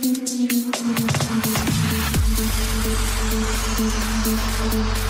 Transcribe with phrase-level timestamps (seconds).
[0.00, 0.58] thank
[4.98, 5.03] you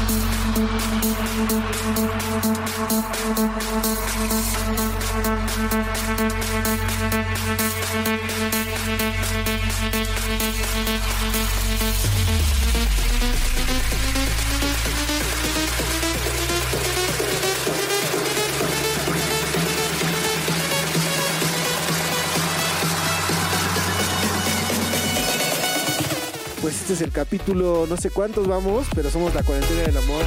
[27.45, 30.25] capítulo, no sé cuántos vamos, pero somos la cuarentena del amor.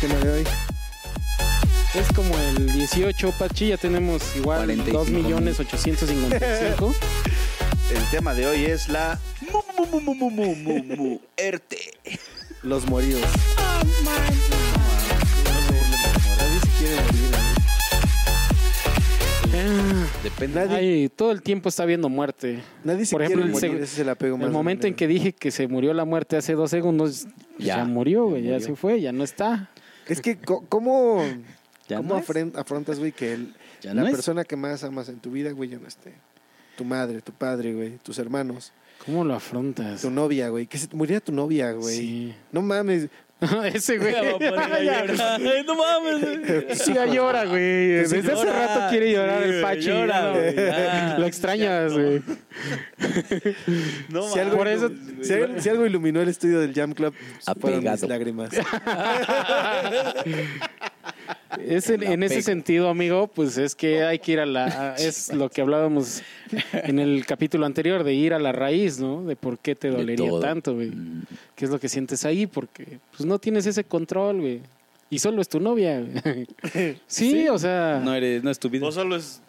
[0.00, 0.44] Tema de hoy.
[1.94, 6.94] Es como el 18, Pachi, ya tenemos igual 45 2 millones 855.
[7.94, 9.18] El tema de hoy es la
[9.52, 11.92] mu- mu- mu- mu- mu- mu- mu- muerte.
[12.62, 13.20] Los moridos.
[16.38, 17.49] Nadie se quiere morir.
[20.22, 20.54] Depende.
[20.60, 22.60] Nadie, ay, todo el tiempo está viendo muerte.
[22.84, 23.70] nadie se por quiere ejemplo, el morir.
[23.80, 26.04] seg- Ese es el apego más El momento en que dije que se murió la
[26.04, 27.26] muerte hace dos segundos,
[27.58, 29.70] ya, Ya, murió, güey, ya se fue, ya no está.
[30.06, 31.22] Es que, ¿cómo,
[31.88, 34.12] Ya cómo no afrontas, güey, que el- Ya la no es.
[34.14, 36.14] persona que más amas en tu vida, güey, ya no esté?
[36.76, 38.72] Tu madre, tu padre, güey, tus hermanos,
[39.04, 40.00] ¿Cómo lo afrontas?
[40.02, 40.66] tu novia, güey.
[40.66, 41.96] Que se muriera tu novia, güey.
[41.96, 42.34] Sí.
[42.52, 43.08] No mames.
[43.74, 44.14] Ese güey.
[45.66, 46.82] No mames.
[46.82, 47.88] Sí, ya llora, güey.
[47.88, 49.80] Desde hace rato quiere llorar Sí, el Pachi.
[49.88, 50.32] llora, ¿no?
[50.34, 51.16] güey, ya.
[51.18, 52.22] Lo extrañas, güey.
[54.08, 54.90] No, Si algo, Por eso-
[55.22, 57.14] si, algo, si algo iluminó el estudio del Jam Club,
[57.60, 58.50] fueron mis lágrimas.
[61.66, 64.64] Es en, en ese sentido, amigo, pues es que hay que ir a la...
[64.92, 66.22] a- es lo que hablábamos
[66.72, 69.24] en el capítulo anterior, de ir a la raíz, ¿no?
[69.24, 70.40] De por qué te De dolería todo.
[70.40, 70.90] tanto, güey.
[70.90, 71.24] Mm.
[71.54, 72.46] ¿Qué es lo que sientes ahí?
[72.46, 74.60] Porque pues no tienes ese control, güey.
[75.10, 76.46] Y solo es tu novia, güey.
[77.06, 78.00] Sí, o sea...
[78.04, 78.86] No, eres, no es tu vida.
[78.86, 79.42] ¿O solo es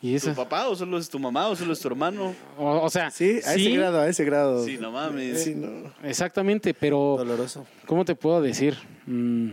[0.00, 2.34] y tu esa, papá, o solo es tu mamá, o solo es tu hermano?
[2.58, 4.64] o, o sea, Sí, a ese grado, a ese grado.
[4.64, 5.44] Sí, no mames.
[5.44, 5.92] Sí, no.
[6.02, 7.14] exactamente, pero...
[7.18, 7.64] Doloroso.
[7.86, 8.76] ¿Cómo te puedo decir?
[9.06, 9.52] Mm,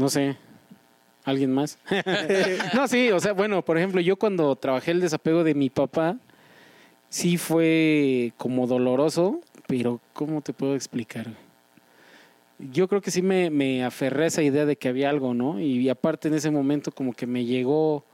[0.00, 0.36] no sé.
[1.24, 1.78] ¿Alguien más?
[2.74, 6.16] no, sí, o sea, bueno, por ejemplo, yo cuando trabajé el desapego de mi papá,
[7.10, 11.26] sí fue como doloroso, pero ¿cómo te puedo explicar?
[12.58, 15.60] Yo creo que sí me, me aferré a esa idea de que había algo, ¿no?
[15.60, 18.04] Y, aparte en ese momento como que me llegó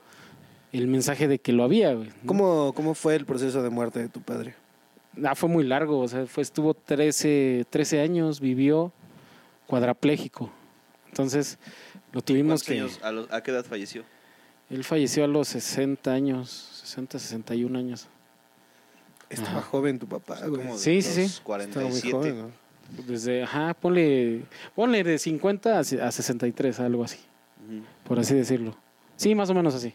[0.73, 2.09] el mensaje de que lo había, güey.
[2.09, 2.15] ¿no?
[2.27, 4.55] ¿Cómo, ¿Cómo fue el proceso de muerte de tu padre?
[5.25, 8.93] Ah, fue muy largo, o sea, fue, estuvo 13, 13 años, vivió
[9.69, 10.51] cuadraplégico.
[11.17, 11.59] Entonces,
[12.13, 12.75] lo tuvimos ¿Cuántos que...
[12.75, 13.01] años?
[13.03, 14.05] ¿A, los- a qué edad falleció?
[14.69, 16.51] Él falleció a los 60 años,
[16.85, 18.07] 60, 61 años.
[19.31, 19.63] Estaba Ajá.
[19.63, 20.61] joven tu papá, güey.
[20.61, 21.23] Como de Sí, sí, los sí.
[21.23, 22.13] Estaba muy 47.
[22.13, 22.51] joven, ¿no?
[23.07, 24.43] Desde, ajá, ponle,
[24.75, 27.19] ponle de 50 a, se- a 63, algo así,
[27.67, 27.83] Ujú.
[28.07, 28.77] por así decirlo.
[29.17, 29.95] Sí, más o menos así.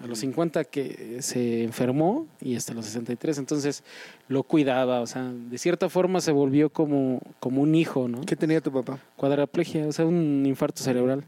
[0.00, 3.82] A los 50 que se enfermó y hasta los 63, entonces
[4.28, 8.20] lo cuidaba, o sea, de cierta forma se volvió como, como un hijo, ¿no?
[8.20, 9.00] ¿Qué tenía tu papá?
[9.16, 11.24] cuadraplegia, o sea, un infarto cerebral.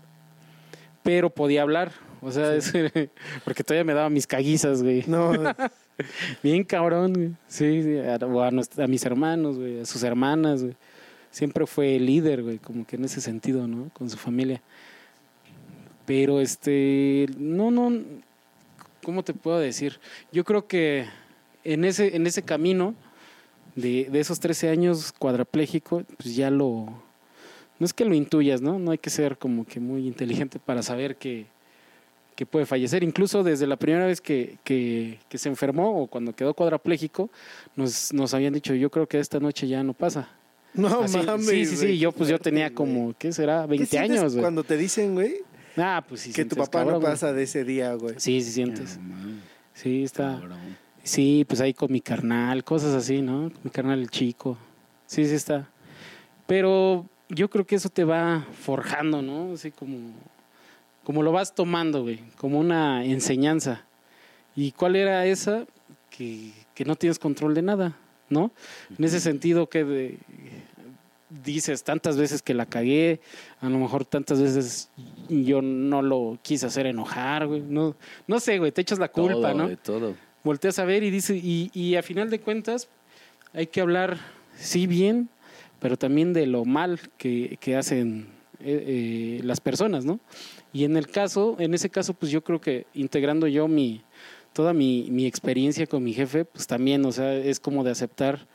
[1.02, 2.72] Pero podía hablar, o sea, es-
[3.44, 5.02] porque todavía me daba mis caguizas, güey.
[5.08, 5.32] No,
[6.42, 7.30] Bien cabrón, güey.
[7.48, 10.76] Sí, sí, a, o a a mis hermanos, güey, a sus hermanas, güey.
[11.32, 13.90] Siempre fue líder, güey, como que en ese sentido, ¿no?
[13.94, 14.62] Con su familia.
[16.06, 17.92] Pero este, no, no,
[19.04, 19.98] ¿cómo te puedo decir?
[20.32, 21.06] Yo creo que
[21.64, 22.94] en ese, en ese camino
[23.76, 26.86] de, de esos 13 años cuadraplégico, pues ya lo,
[27.78, 28.78] no es que lo intuyas, ¿no?
[28.78, 31.46] No hay que ser como que muy inteligente para saber que,
[32.36, 33.02] que puede fallecer.
[33.02, 37.30] Incluso desde la primera vez que, que, que se enfermó o cuando quedó cuadraplégico,
[37.76, 40.28] nos, nos habían dicho, yo creo que esta noche ya no pasa.
[40.74, 41.46] no Así- mames.
[41.46, 43.62] sí, sí, sí, yo pues yo tenía como, ¿qué será?
[43.62, 44.42] ¿Qué 20 sientes años, güey.
[44.42, 45.36] Cuando te dicen, güey,
[45.76, 46.32] Ah, pues sí.
[46.32, 47.02] que tu papá no güey.
[47.02, 48.14] pasa de ese día, güey.
[48.18, 48.98] Sí, sí sientes.
[49.74, 50.38] Sí, está.
[50.40, 50.76] cabrón.
[51.02, 53.50] Sí, pues ahí con mi carnal, cosas así, ¿no?
[53.50, 54.58] Con mi carnal el chico.
[55.06, 55.68] Sí, sí está.
[56.46, 59.54] Pero yo creo que eso te va forjando, ¿no?
[59.54, 60.12] Así como,
[61.04, 63.84] como lo vas tomando, güey, como una enseñanza.
[64.56, 65.64] ¿Y cuál era esa?
[66.10, 67.96] Que, que no tienes control de nada,
[68.28, 68.50] ¿no?
[68.98, 70.18] En ese sentido que de-
[71.44, 73.20] dices tantas veces que la cagué,
[73.60, 74.90] a lo mejor tantas veces
[75.28, 77.60] yo no lo quise hacer enojar, güey.
[77.60, 77.96] No,
[78.26, 79.68] no sé, güey, te echas la culpa, Todo, ¿no?
[79.68, 80.14] De todo.
[80.42, 82.88] volteas a ver y dice y, y a final de cuentas
[83.52, 84.18] hay que hablar
[84.56, 85.28] sí bien
[85.80, 88.28] pero también de lo mal que, que hacen
[88.60, 90.18] eh, eh, las personas no
[90.72, 94.02] y en el caso en ese caso pues yo creo que integrando yo mi
[94.52, 98.46] toda mi, mi experiencia con mi jefe pues también o sea es como de aceptar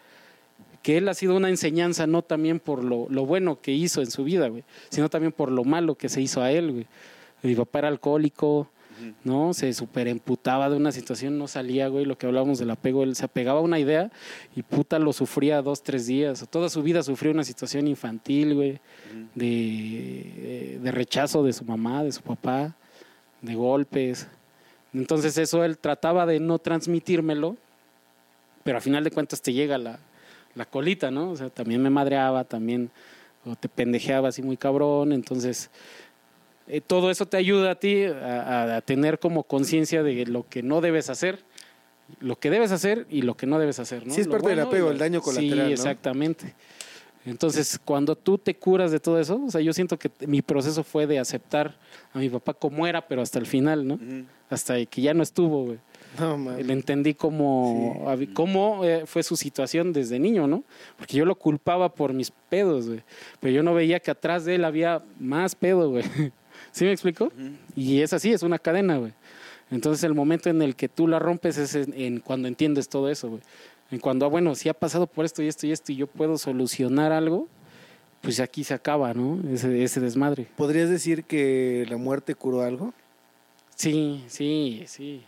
[0.86, 4.12] que él ha sido una enseñanza no también por lo, lo bueno que hizo en
[4.12, 6.88] su vida güey sino también por lo malo que se hizo a él güey
[7.42, 8.70] mi papá era alcohólico
[9.24, 9.54] ¿no?
[9.54, 13.26] Se superemputaba de una situación, no salía, güey, lo que hablábamos del apego, él se
[13.26, 14.10] apegaba a una idea
[14.56, 18.80] y puta lo sufría dos, tres días, toda su vida sufrió una situación infantil, güey,
[19.34, 22.74] de, de rechazo de su mamá, de su papá,
[23.42, 24.28] de golpes.
[24.94, 27.58] Entonces eso él trataba de no transmitírmelo,
[28.64, 30.00] pero a final de cuentas te llega la,
[30.56, 31.32] la colita, ¿no?
[31.32, 32.90] O sea, también me madreaba, también
[33.46, 35.70] o te pendejeaba así muy cabrón, entonces
[36.68, 40.64] eh, todo eso te ayuda a ti a, a tener como conciencia de lo que
[40.64, 41.44] no debes hacer,
[42.20, 44.14] lo que debes hacer y lo que no debes hacer, ¿no?
[44.14, 45.68] Sí, es Lo parte del bueno apego, el daño colateral, Sí, ¿no?
[45.70, 46.56] exactamente.
[47.26, 50.84] Entonces, cuando tú te curas de todo eso, o sea, yo siento que mi proceso
[50.84, 51.76] fue de aceptar
[52.14, 54.00] a mi papá como era, pero hasta el final, ¿no?
[54.50, 55.80] Hasta que ya no estuvo, güey.
[56.20, 56.38] No.
[56.58, 60.64] Le entendí cómo, habi- cómo eh, fue su situación desde niño, ¿no?
[60.98, 63.02] Porque yo lo culpaba por mis pedos, güey.
[63.40, 66.04] Pero yo no veía que atrás de él había más pedo, güey.
[66.72, 67.32] ¿Sí me explico?
[67.76, 69.14] Y es así, es una cadena, güey.
[69.72, 73.10] Entonces el momento en el que tú la rompes es en, en cuando entiendes todo
[73.10, 73.42] eso, güey.
[73.92, 76.08] En cuando, ah, bueno, si ha pasado por esto y esto y esto y yo
[76.08, 77.48] puedo solucionar algo,
[78.22, 79.40] pues aquí se acaba, ¿no?
[79.52, 80.48] Ese, ese desmadre.
[80.56, 82.94] ¿Podrías decir que la muerte curó algo?
[83.76, 85.22] Sí, sí, sí,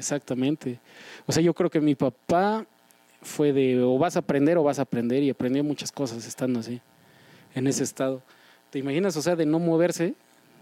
[0.00, 0.80] exactamente.
[1.26, 2.66] O sea, yo creo que mi papá
[3.22, 6.60] fue de o vas a aprender o vas a aprender y aprendió muchas cosas estando
[6.60, 6.80] así,
[7.54, 8.22] en ese estado.
[8.70, 9.16] ¿Te imaginas?
[9.16, 10.14] O sea, de no moverse,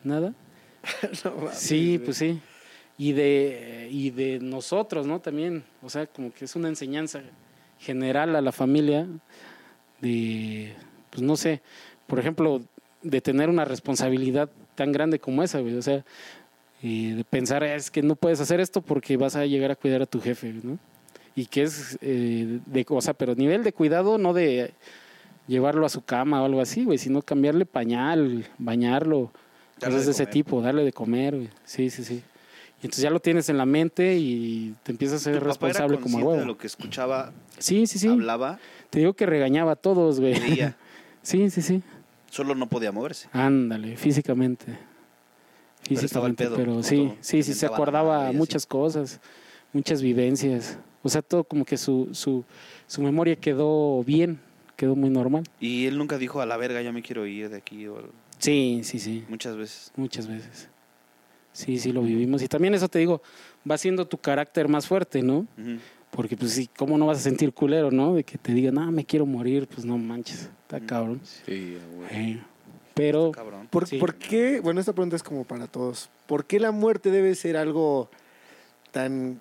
[0.04, 0.34] nada.
[1.24, 2.40] No Sí, pues sí.
[2.96, 5.20] Y de, y de nosotros, ¿no?
[5.20, 7.22] También, o sea, como que es una enseñanza
[7.78, 9.06] general a la familia
[10.00, 10.74] de,
[11.10, 11.62] pues no sé,
[12.06, 12.60] por ejemplo,
[13.02, 15.76] de tener una responsabilidad tan grande como esa, güey.
[15.76, 16.04] O sea,
[16.82, 20.06] de pensar, es que no puedes hacer esto porque vas a llegar a cuidar a
[20.06, 20.78] tu jefe, ¿no?
[21.34, 24.72] Y que es, eh, de, o sea, pero nivel de cuidado, no de
[25.46, 29.30] llevarlo a su cama o algo así, güey, sino cambiarle pañal, bañarlo,
[29.80, 31.48] Darle cosas de de ese tipo, darle de comer, güey.
[31.64, 32.22] Sí, sí, sí.
[32.82, 35.46] Y entonces ya lo tienes en la mente y te empiezas a ser ¿Tu papá
[35.46, 36.40] era responsable como consciente huevo.
[36.40, 38.08] de lo que escuchaba, Sí, sí, sí.
[38.08, 38.58] hablaba,
[38.90, 40.34] Te digo que regañaba a todos, güey.
[41.22, 41.82] Sí, sí, sí.
[42.30, 43.28] Solo no podía moverse.
[43.32, 44.78] Ándale, físicamente.
[45.86, 49.20] Pero estaba al Físicamente, pedo, pero sí, sí, sí, se acordaba muchas cosas,
[49.72, 50.78] muchas vivencias.
[51.02, 52.44] O sea, todo como que su, su,
[52.86, 54.40] su memoria quedó bien,
[54.76, 55.44] quedó muy normal.
[55.60, 57.86] Y él nunca dijo, a la verga, ya me quiero ir de aquí.
[57.86, 58.02] O.
[58.38, 59.92] Sí, sí, sí, Muchas veces.
[59.96, 60.68] muchas veces.
[61.52, 62.42] Sí, sí, lo vivimos.
[62.42, 63.22] Y también eso te digo,
[63.68, 65.38] va haciendo tu carácter más fuerte, ¿no?
[65.58, 65.78] Ujú.
[66.10, 68.14] Porque pues sí, ¿cómo no vas a sentir culero, no?
[68.14, 71.20] De que te digan, no, me quiero morir, pues no manches, está cabrón.
[71.24, 72.08] Sí, güey.
[72.32, 72.42] Eh,
[72.98, 73.32] Pero.
[73.70, 73.96] ¿Por, Sí.
[73.98, 74.60] por qué?
[74.60, 76.10] Bueno, esta pregunta es como para todos.
[76.26, 78.10] ¿Por qué la muerte debe ser algo
[78.90, 79.40] tan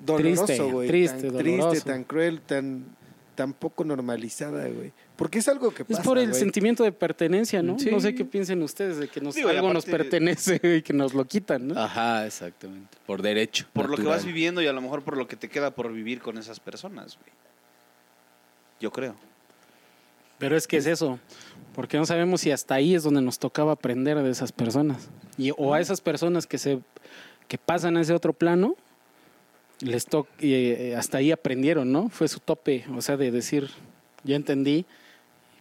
[0.00, 0.88] doloroso, Triste, güey?
[0.88, 1.70] triste, tan doloroso.
[1.70, 2.84] triste, tan cruel, tan,
[3.34, 4.92] tan poco normalizada, güey.
[5.16, 7.78] Porque es algo que es pasa, por el sentimiento de pertenencia, ¿no?
[7.78, 7.90] Sí.
[7.90, 11.14] No sé qué piensen ustedes de que nos, Digo, algo nos pertenece y que nos
[11.14, 11.80] lo quitan, ¿no?
[11.80, 12.98] Ajá, exactamente.
[13.06, 13.66] Por derecho.
[13.72, 15.92] Por lo que vas viviendo y a lo mejor por lo que te queda por
[15.92, 17.32] vivir con esas personas, güey.
[18.80, 19.16] Yo creo.
[20.38, 21.18] Pero es que es eso,
[21.74, 25.08] porque no sabemos si hasta ahí es donde nos tocaba aprender de esas personas.
[25.36, 26.80] Y, o a esas personas que se
[27.48, 28.76] que pasan a ese otro plano,
[29.80, 32.08] les to y, eh, hasta ahí aprendieron, ¿no?
[32.10, 33.70] Fue su tope, o sea, de decir,
[34.22, 34.84] ya entendí,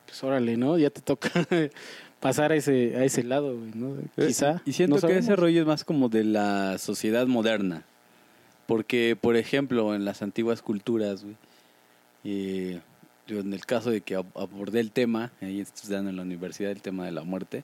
[0.06, 0.78] pues órale, ¿no?
[0.78, 1.30] Ya te toca
[2.20, 3.96] pasar a ese, a ese lado, ¿no?
[4.18, 4.62] Eh, Quizá.
[4.66, 7.84] Y siento no que ese rollo es más como de la sociedad moderna.
[8.66, 11.38] Porque, por ejemplo, en las antiguas culturas, güey,
[12.26, 12.82] eh,
[13.28, 16.72] yo en el caso de que ab- abordé el tema, ahí estudiando en la universidad
[16.72, 17.64] el tema de la muerte,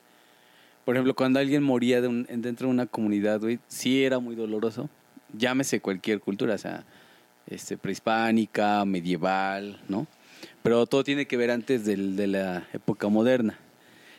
[0.84, 4.34] por ejemplo, cuando alguien moría de un- dentro de una comunidad, güey, sí era muy
[4.34, 4.90] doloroso.
[5.36, 6.84] Llámese cualquier cultura, o sea,
[7.46, 10.06] este, prehispánica, medieval, ¿no?
[10.62, 13.58] Pero todo tiene que ver antes del- de la época moderna.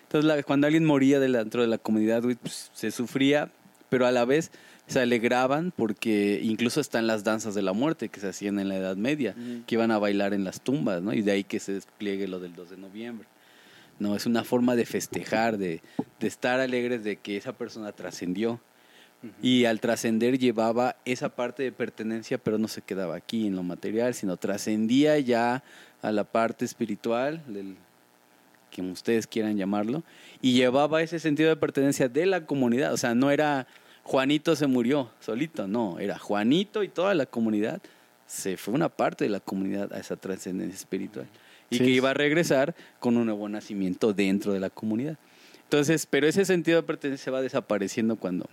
[0.04, 3.50] Entonces, la- cuando alguien moría dentro de la comunidad, güey, pues, se sufría,
[3.90, 4.52] pero a la vez
[4.88, 8.76] se alegraban porque incluso están las danzas de la muerte que se hacían en la
[8.76, 11.14] Edad Media, que iban a bailar en las tumbas, ¿no?
[11.14, 13.28] Y de ahí que se despliegue lo del 2 de noviembre.
[13.98, 15.82] No, es una forma de festejar, de,
[16.20, 18.60] de estar alegres de que esa persona trascendió.
[19.42, 23.64] Y al trascender llevaba esa parte de pertenencia, pero no se quedaba aquí en lo
[23.64, 25.64] material, sino trascendía ya
[26.04, 27.76] a la parte espiritual, del,
[28.76, 30.04] como ustedes quieran llamarlo,
[30.44, 32.94] y llevaba ese sentido de pertenencia de la comunidad.
[32.94, 33.66] O sea, no era
[34.06, 37.82] Juanito se murió solito, no, era Juanito y toda la comunidad.
[38.28, 41.28] Se fue una parte de la comunidad a esa trascendencia espiritual.
[41.72, 41.84] Y Sí.
[41.84, 45.18] que iba a regresar con un nuevo nacimiento dentro de la comunidad.
[45.64, 48.48] Entonces, pero ese sentido de pertenencia va desapareciendo cuando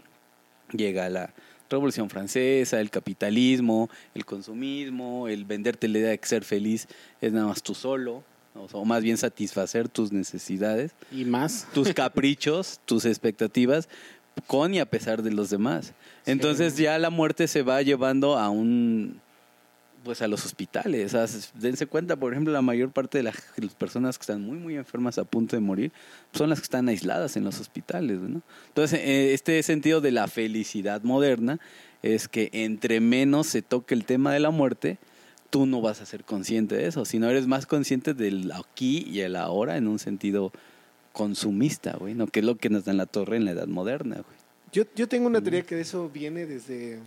[0.72, 1.34] llega la
[1.68, 6.88] Revolución Francesa, el capitalismo, el consumismo, el venderte la idea de que ser feliz
[7.20, 11.66] es nada más tú solo, o, sea, o más bien satisfacer tus necesidades, Y más.
[11.74, 13.88] tus caprichos, tus expectativas,
[14.46, 15.94] con y a pesar de los demás.
[16.26, 19.20] Entonces ya la muerte se va llevando a un
[20.02, 21.14] pues a los hospitales.
[21.14, 23.36] O sea, dense cuenta, por ejemplo, la mayor parte de las
[23.78, 25.92] personas que están muy, muy enfermas a punto de morir
[26.32, 28.18] son las que están aisladas en los hospitales.
[28.18, 28.42] ¿no?
[28.68, 31.60] Entonces, eh, este sentido de la felicidad moderna
[32.02, 34.98] es que entre menos se toque el tema de la muerte,
[35.50, 39.20] tú no vas a ser consciente de eso, sino eres más consciente del aquí y
[39.20, 40.52] el ahora en un sentido
[41.12, 42.26] consumista, güey, ¿no?
[42.26, 44.36] Que es lo que nos da en la torre en la edad moderna, güey.
[44.72, 46.98] Yo, yo tengo una teoría que de eso viene desde.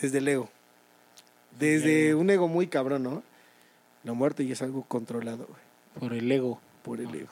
[0.00, 0.48] Desde el ego.
[1.58, 3.22] Desde un ego muy cabrón, ¿no?
[4.04, 5.60] La muerte ya es algo controlado, güey.
[6.00, 6.60] Por el ego.
[6.82, 7.30] Por el ego.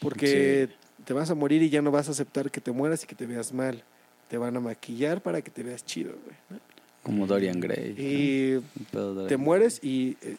[0.00, 0.68] Porque
[1.04, 3.14] te vas a morir y ya no vas a aceptar que te mueras y que
[3.14, 3.82] te veas mal.
[4.28, 6.36] Te van a maquillar para que te veas chido, güey.
[6.50, 6.58] ¿no?
[7.02, 7.94] Como Dorian Gray.
[7.98, 8.60] Y
[9.28, 10.16] te mueres y.
[10.22, 10.36] eh,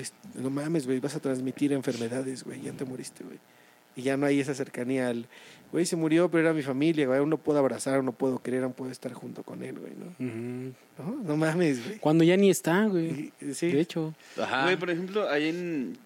[0.00, 2.60] es- no mames, güey, vas a transmitir enfermedades, güey.
[2.62, 3.38] Ya te moriste, güey.
[3.96, 5.26] Y ya no hay esa cercanía al.
[5.72, 7.18] Güey, se murió, pero era mi familia, güey.
[7.18, 9.92] Aún no puedo abrazar, aún no puedo querer, aún puedo estar junto con él, güey,
[9.94, 10.14] ¿no?
[10.98, 11.98] No, no mames, güey.
[11.98, 13.32] Cuando ya ni está, güey.
[13.40, 13.70] Y- Sí.
[13.72, 14.14] De hecho.
[14.40, 14.64] Ajá.
[14.64, 15.96] Güey, por ejemplo, ahí en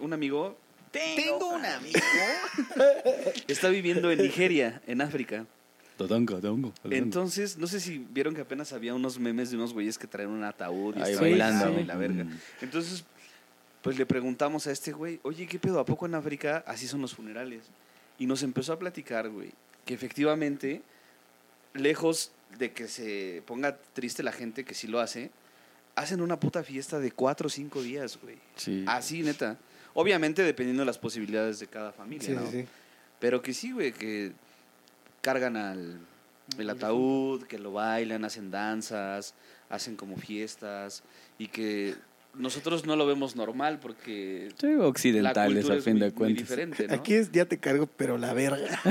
[0.00, 0.56] un amigo.
[0.90, 1.98] Tengo un amigo.
[3.48, 5.46] Está viviendo en Nigeria, en África.
[6.98, 10.30] Entonces, no sé si vieron que apenas había unos memes de unos güeyes que traen
[10.30, 11.80] un ataúd y Ahí están bailando.
[11.84, 12.26] la verga.
[12.62, 13.04] Entonces,
[13.88, 15.80] pues le preguntamos a este güey, oye, ¿qué pedo?
[15.80, 17.62] ¿A poco en África así son los funerales?
[18.18, 19.50] Y nos empezó a platicar, güey,
[19.86, 20.82] que efectivamente,
[21.72, 25.30] lejos de que se ponga triste la gente que sí lo hace,
[25.94, 28.36] hacen una puta fiesta de cuatro o cinco días, güey.
[28.56, 28.84] Sí.
[28.86, 29.56] Así, neta.
[29.94, 32.44] Obviamente dependiendo de las posibilidades de cada familia, Sí, ¿no?
[32.44, 32.68] sí, sí.
[33.18, 34.32] Pero que sí, güey, que
[35.22, 35.98] cargan al
[36.58, 39.32] el ataúd, que lo bailan, hacen danzas,
[39.70, 41.02] hacen como fiestas
[41.38, 41.94] y que
[42.34, 46.14] nosotros no lo vemos normal porque Sí, la occidentales, a es fin muy, de muy
[46.14, 46.48] cuentas.
[46.48, 46.94] diferente, ¿no?
[46.94, 48.78] Aquí es ya te cargo, pero la verga.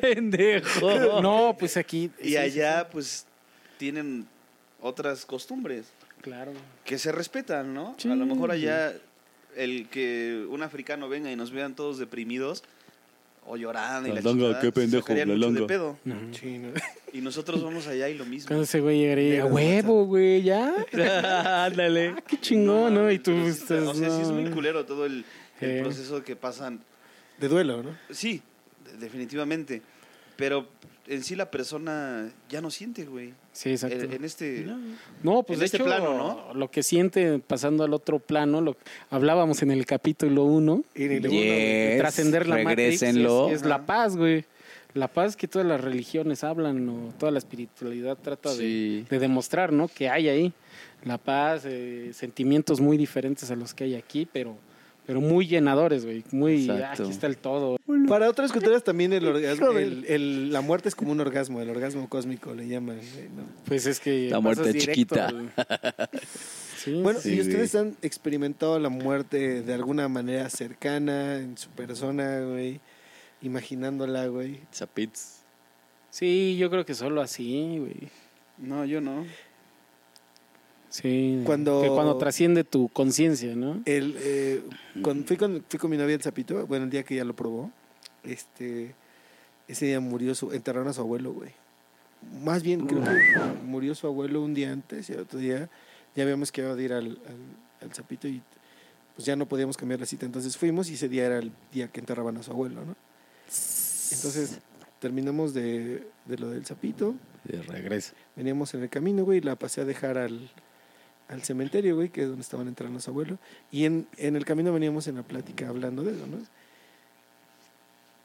[0.00, 1.20] Pendejo.
[1.22, 2.10] No, pues aquí.
[2.22, 3.26] y allá pues
[3.78, 4.26] tienen
[4.80, 5.86] otras costumbres
[6.22, 6.52] Claro.
[6.84, 7.94] que se respetan, ¿no?
[7.98, 8.10] Sí.
[8.10, 8.92] A lo mejor allá
[9.54, 12.62] el que un africano venga y nos vean todos deprimidos
[13.48, 15.98] o llorando y la La longa, chingada, qué pendejo, la mucho de pedo.
[16.04, 16.16] Ujú.
[16.32, 16.68] Sí, ¿no?
[17.12, 18.48] Y nosotros vamos allá y lo mismo.
[18.48, 20.74] Cuando ese güey llegaría, de huevo, güey, ya.
[21.66, 22.08] Ándale.
[22.16, 23.10] Ah, qué chingón, ¿no?
[23.10, 23.88] Y tú está- estás.
[23.88, 24.34] O sea, sí es no.
[24.34, 25.24] muy culero todo el,
[25.60, 25.82] el Sí.
[25.82, 26.80] proceso que pasan.
[27.38, 27.90] De duelo, ¿no?
[28.10, 28.42] Sí,
[28.84, 29.82] de- definitivamente.
[30.36, 30.66] Pero
[31.06, 33.32] en sí la persona ya no siente, güey.
[33.52, 33.96] Sí, exacto.
[34.04, 34.66] En, en este...
[35.22, 36.14] No, pues en de este hecho, plano,
[36.48, 36.54] ¿no?
[36.54, 38.76] lo que siente pasando al otro plano, lo
[39.10, 43.86] hablábamos en el capítulo 1, Y ni le- de Yes, trascender la Matrix, es, la
[43.86, 44.44] paz, güey.
[44.94, 49.72] La paz que todas las religiones hablan, o toda la espiritualidad trata de- de, demostrar,
[49.72, 49.88] ¿no?
[49.88, 50.52] Que hay ahí.
[51.04, 54.56] La paz, eh, sentimientos muy diferentes a los que hay aquí, pero,
[55.06, 56.24] pero muy llenadores, güey.
[56.32, 57.02] Muy, ah, Exacto.
[57.04, 57.76] aquí está el todo.
[58.08, 61.70] Para otras culturas también el orgasmo, el- el- la muerte es como un orgasmo, el
[61.70, 62.96] orgasmo cósmico le llaman.
[62.96, 63.44] güey, ¿no?
[63.66, 64.28] Pues es que.
[64.30, 65.32] La muerte chiquita.
[66.76, 67.84] Sí, Bueno, Sí, ¿y ustedes güey.
[67.84, 72.80] han experimentado la muerte de alguna manera cercana en su persona, güey?
[73.42, 74.60] Imaginándola, güey.
[74.72, 75.40] Zapits.
[76.10, 78.08] sí, yo creo que solo así, güey.
[78.58, 79.26] No, yo no.
[80.88, 81.42] Sí.
[81.44, 83.82] Cuando- Que cuando trasciende tu conciencia, ¿no?
[83.84, 84.62] El, eh,
[85.02, 87.34] cuando fui con, fui con mi novia el Zapito, bueno, el día que ella lo
[87.36, 87.70] probó,
[88.22, 88.94] este,
[89.68, 91.50] ese día murió su, enterraron a su abuelo, güey.
[92.42, 93.10] Más bien, creo que
[93.64, 95.68] murió su abuelo un día antes y el otro día
[96.14, 97.18] ya habíamos quedado de ir al, al,
[97.88, 98.40] al Zapito y
[99.14, 100.24] pues ya no podíamos cambiar la cita.
[100.26, 102.96] Entonces fuimos y ese día era el día que enterraban a su abuelo, ¿no?
[103.46, 104.58] Entonces
[104.98, 107.14] terminamos de, de lo del Zapito,
[107.44, 108.14] De regreso.
[108.34, 110.50] veníamos en el camino, güey, y la pasé a dejar al,
[111.28, 113.38] al cementerio, güey, que es donde estaban entrando los abuelos.
[113.70, 116.38] Y en, en el camino veníamos en la plática hablando de eso, ¿no?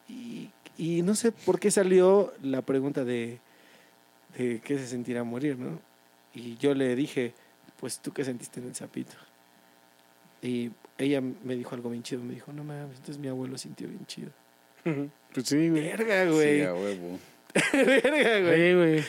[0.08, 3.39] Y, y no sé por qué salió la pregunta de,
[4.38, 5.79] de qué se sentirá morir, ¿no?
[6.34, 7.34] Y yo le dije,
[7.79, 9.13] pues tú qué sentiste en el sapito.
[10.41, 13.88] Y ella me dijo algo bien chido, me dijo, no mames, entonces mi abuelo sintió
[13.88, 14.31] bien chido.
[15.34, 15.84] Pues sí, güey.
[15.84, 16.63] Verga, Sí, güey.
[16.63, 17.17] a huevo.
[17.74, 18.51] Verga, güey.
[18.53, 19.03] Oye, güey.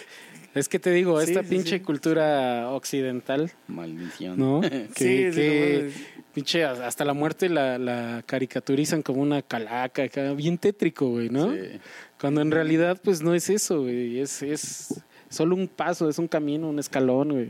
[0.55, 1.81] Es que te digo, Sí, esta sí, pinche sí.
[1.81, 4.39] cultura occidental, Maldición.
[4.39, 4.61] ¿no?
[4.95, 5.91] que que
[6.35, 10.05] pinche hasta la muerte la, la caricaturizan como una calaca,
[10.37, 11.53] bien tétrico, güey, ¿no?
[11.53, 11.59] Sí.
[12.21, 14.21] Cuando en realidad, pues no es eso, güey.
[14.21, 17.49] Es, es solo un paso, es un camino, un escalón, güey.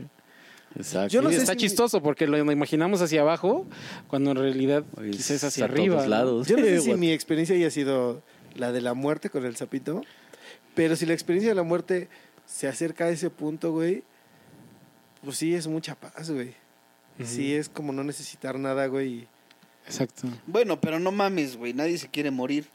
[0.75, 1.09] Exacto.
[1.09, 3.67] Yo no Y sé está si- chistoso porque lo imaginamos hacia abajo,
[4.07, 6.01] cuando en realidad Oye, quizás es hacia a todos arriba.
[6.03, 6.07] ¿no?
[6.07, 6.47] lados.
[6.47, 8.23] Yo no sé si mi experiencia haya sido
[8.55, 10.01] la de la muerte con el sapito,
[10.73, 12.07] pero si la experiencia de la muerte
[12.45, 14.03] se acerca a ese punto, güey,
[15.23, 16.53] pues sí es mucha paz, güey.
[17.23, 19.27] Sí es como no necesitar nada, güey.
[19.85, 20.27] Exacto.
[20.47, 21.73] Bueno, pero no mames, güey.
[21.73, 22.65] Nadie se quiere morir.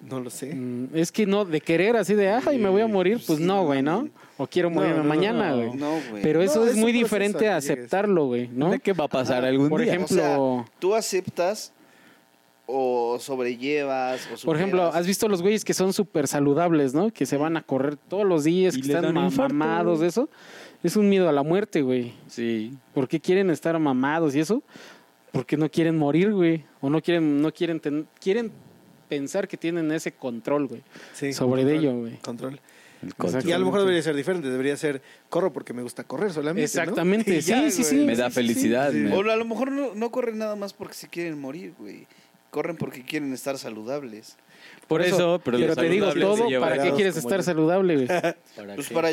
[0.00, 0.54] No lo sé.
[0.54, 3.44] Mm, Es que no, de querer así de, ay, me voy a morir, pues Sí,
[3.44, 4.08] no, güey, ¿no?
[4.38, 5.56] O quiero No, morirme no, no, mañana, no.
[5.56, 5.74] güey.
[5.74, 6.22] No, güey.
[6.22, 8.70] Pero eso No, es muy diferente a aceptarlo, güey, ¿no?
[8.70, 9.92] ¿De qué va a pasar algún Por día?
[9.92, 11.72] ejemplo, O sea, tú aceptas
[12.72, 14.84] o sobrellevas o Por ejemplo.
[14.92, 17.10] ¿has visto los güeyes que son súper saludables, no?
[17.10, 19.54] Que se van a correr todos los días, Y que están dan ma- infarto.
[19.54, 20.28] mamados, eso?
[20.82, 22.12] Es un miedo a la muerte, güey.
[22.28, 22.72] Sí.
[22.94, 24.62] ¿Por qué quieren estar mamados y eso?
[25.32, 26.64] Porque no quieren morir, güey.
[26.80, 28.50] O no quieren, no quieren, ten- quieren
[29.08, 30.82] pensar que tienen ese control, güey.
[31.12, 32.16] Sí, sobre control, ello, güey.
[32.18, 32.60] Control.
[33.46, 34.48] Y a lo mejor debería ser diferente.
[34.50, 35.00] Debería ser
[35.30, 36.60] corro porque me gusta correr solamente.
[36.60, 36.64] ¿no?
[36.82, 37.96] Exactamente, ya, sí, sí, sí.
[38.04, 38.92] Me da felicidad.
[38.92, 38.98] sí.
[38.98, 42.06] me- O a lo mejor no, no corren nada más porque se quieren morir, güey.
[42.50, 44.36] Corren porque quieren estar saludables.
[44.88, 47.42] Por eso, pero, Pero lo te digo todo, ¿para qué quieres estar yo.
[47.44, 48.06] saludable, güey?
[48.56, 48.94] ¿Para Pues qué?
[48.94, 49.10] para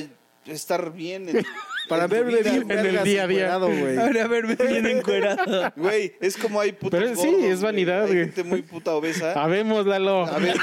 [0.48, 1.29] estar bien.
[1.29, 1.46] En,
[1.88, 3.53] Para en tu verme vida, bien en el día a día.
[3.53, 5.72] Ahora verme bien encuerado.
[5.77, 8.20] Güey, es como hay putos Pero sí, gordos, es vanidad, Hay güey.
[8.25, 9.32] gente muy puta obesa.
[9.41, 10.25] Habemos, Lalo.
[10.25, 10.58] A ver,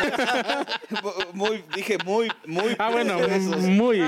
[1.32, 2.76] muy, dije muy, muy.
[2.78, 3.16] Ah, bueno,
[3.60, 4.00] muy.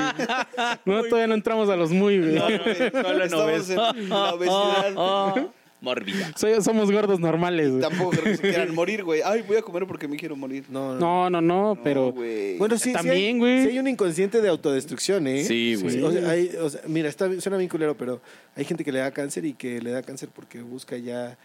[0.85, 2.33] No, todavía no entramos a los muy, güey.
[2.35, 5.47] No, Estamos en la obesidad.
[5.81, 6.33] Mórbida.
[6.37, 7.81] Soy- somos gordos normales, güey.
[7.83, 9.21] Tampoco creo que se quieran morir, güey.
[9.25, 10.65] Ay, voy a comer porque me quiero morir.
[10.69, 11.01] No, no.
[11.01, 12.13] No, no, no, pero...
[12.13, 12.57] Güey.
[12.59, 13.63] Bueno, sí, También, hay, güey.
[13.63, 15.45] sí hay un inconsciente de autodestrucción, ¿eh?
[15.45, 16.03] Sí, güey.
[16.03, 18.21] O sea, hay- o sea, mira, está, suena bien culero, pero
[18.55, 21.37] hay gente que le da cáncer y que le da cáncer porque busca ya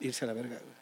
[0.00, 0.77] irse a la verga, güey.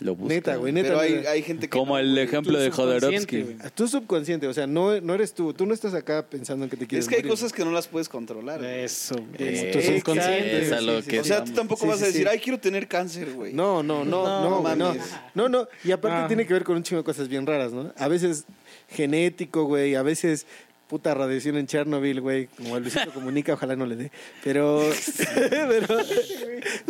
[0.00, 0.34] Lo busca.
[0.34, 0.88] Neta, güey, neta.
[0.88, 1.30] Pero hay, neta.
[1.32, 1.76] hay gente que.
[1.76, 2.24] Como no, el güey.
[2.24, 3.42] ejemplo de Jodorowsky.
[3.42, 3.56] güey.
[3.74, 5.52] Tú subconsciente, o sea, no, no eres tú.
[5.52, 7.30] Tú no estás acá pensando en que te quieres Es que hay morir.
[7.32, 8.58] cosas que no las puedes controlar.
[8.60, 8.84] güey.
[8.84, 10.62] Eso, tu subconsciente.
[10.62, 12.28] es a lo Sí, sí, que O sea, tú tampoco Sí, vas a decir, sí.
[12.30, 13.52] ay, quiero tener cáncer, güey.
[13.52, 15.02] No, no, no, No, no, mames.
[15.34, 15.66] no, no.
[15.84, 16.26] Y aparte Ah.
[16.28, 17.92] tiene que ver con un chingo de cosas bien raras, ¿no?
[17.96, 18.44] A veces
[18.88, 20.46] genético, güey, a veces
[20.88, 24.12] puta radiación en Chernobyl, güey, como el Luisito comunica, ojalá no le dé.
[24.42, 24.82] Pero,
[25.34, 25.98] pero,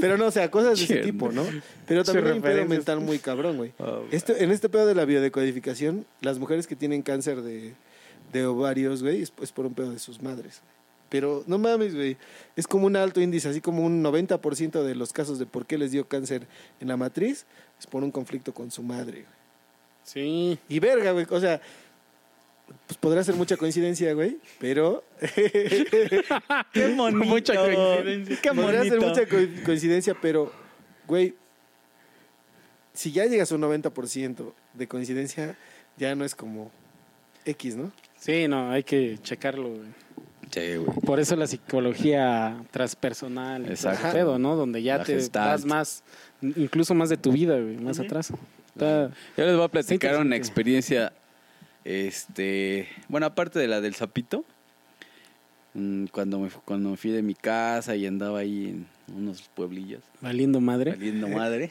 [0.00, 1.44] pero no, o sea, cosas de ese tipo, ¿no?
[1.86, 3.72] Pero también hay un pedo mental muy cabrón, güey.
[3.78, 7.74] Ah, Este, en este pedo de la biodecodificación, las mujeres que tienen cáncer de,
[8.32, 10.62] de ovarios, güey, es, es por un pedo de sus madres.
[11.08, 12.16] Pero no mames, güey.
[12.54, 15.78] Es como un alto índice, así como un 90% de los casos de por qué
[15.78, 16.46] les dio cáncer
[16.80, 17.46] en la matriz
[17.78, 19.38] es por un conflicto con su madre, güey.
[20.04, 20.58] Sí.
[20.68, 21.26] Y verga, güey.
[21.30, 21.60] O sea,
[22.86, 25.04] pues podrá ser mucha coincidencia, güey, pero
[26.72, 27.24] Qué bonito.
[27.26, 28.36] Mucha coincidencia.
[28.42, 30.52] Qué podrá ser mucha co- coincidencia, pero,
[31.06, 31.34] güey,
[32.92, 35.56] si ya llegas a un 90% de coincidencia,
[35.96, 36.70] ya no es como
[37.44, 37.92] X, ¿no?
[38.18, 39.88] Sí, no, hay que checarlo, güey.
[40.50, 40.98] Sí, güey.
[41.00, 44.12] Por eso la psicología transpersonal, Exacto.
[44.12, 44.56] pedo, ¿no?
[44.56, 46.02] Donde ya La te vas más,
[46.40, 48.32] incluso más de tu vida, güey, más atrás.
[48.68, 51.12] Está- Yo les voy a platicar una experiencia,
[51.84, 54.44] este, bueno, aparte de la del sapito,
[55.74, 60.02] mm, cuando me, cuando me fui de mi casa y andaba ahí en unos pueblillos,
[60.20, 60.92] valiendo madre.
[60.92, 61.70] valiendo madre,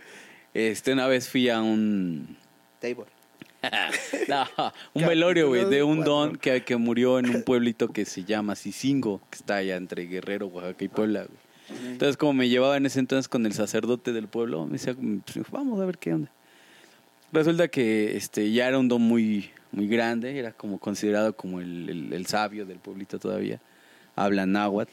[0.54, 2.36] este, una vez fui a un,
[2.80, 3.06] Table.
[4.28, 4.46] no,
[4.94, 8.54] un velorio, güey, de un don que, que murió en un pueblito que se llama
[8.54, 11.48] Cicingo, que está allá entre Guerrero, Oaxaca y Puebla, güey.
[11.86, 15.50] Entonces, como me llevaba en ese entonces con el sacerdote del pueblo, me decía, pues,
[15.50, 16.30] vamos a ver qué onda.
[17.32, 21.88] Resulta que este ya era un don muy, muy grande, era como considerado como el,
[21.88, 23.60] el- el sabio del pueblito todavía.
[24.16, 24.92] Habla náhuatl.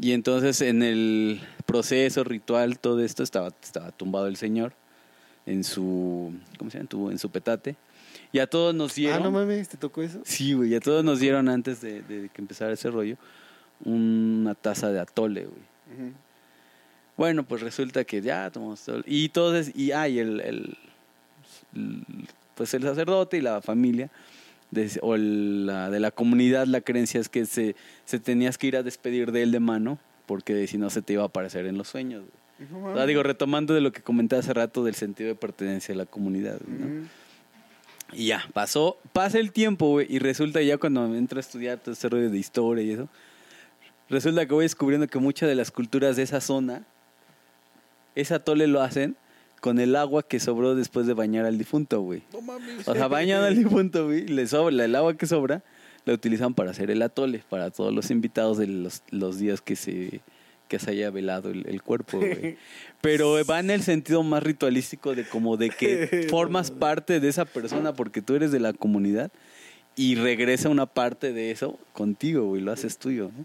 [0.00, 4.72] Y entonces en el proceso ritual, todo esto, estaba, estaba tumbado el señor
[5.46, 6.82] en su, ¿cómo se llama?
[6.84, 7.76] En tu- En su petate.
[8.32, 9.18] Y a todos nos dieron...
[9.22, 10.20] Ah, no mames, ¿te tocó eso?
[10.24, 13.16] Sí, güey, a todos nos dieron antes de, de que empezara ese rollo
[13.84, 16.12] una taza de atole, güey.
[17.16, 19.02] Bueno, pues resulta que ya tomamos todo.
[19.06, 20.76] Y entonces, y el, el-
[22.54, 24.10] pues el sacerdote y la familia,
[24.70, 28.76] de- o la, de la comunidad, la creencia es que se, se tenías que ir
[28.76, 31.78] a despedir de él de mano, porque si no se te iba a aparecer en
[31.78, 32.24] los sueños.
[32.82, 35.98] O sea, digo, retomando de lo que comenté hace rato del sentido de pertenencia a
[35.98, 36.58] la comunidad.
[36.66, 36.86] ¿no?
[36.86, 37.06] Ujú.
[38.12, 41.78] Y ya, pasó, pasa el tiempo, güey, y resulta ya cuando me entro a estudiar
[41.78, 43.08] todo ese rollo de historia y eso,
[44.08, 46.84] resulta que voy descubriendo que muchas de las culturas de esa zona,
[48.14, 49.16] ese atole lo hacen
[49.66, 52.22] con el agua que sobró después de bañar al difunto, güey.
[52.32, 52.86] No mames.
[52.86, 55.64] O sea, bañan al difunto, güey, le sobra, el agua que sobra
[56.04, 59.74] la utilizan para hacer el atole, para todos los invitados de los, los días que
[59.74, 60.20] se,
[60.68, 62.58] que se haya velado el, el cuerpo, güey.
[63.00, 67.44] Pero va en el sentido más ritualístico de como de que formas parte de esa
[67.44, 69.32] persona porque tú eres de la comunidad
[69.96, 73.44] y regresa una parte de eso contigo, güey, lo haces tuyo, ¿no?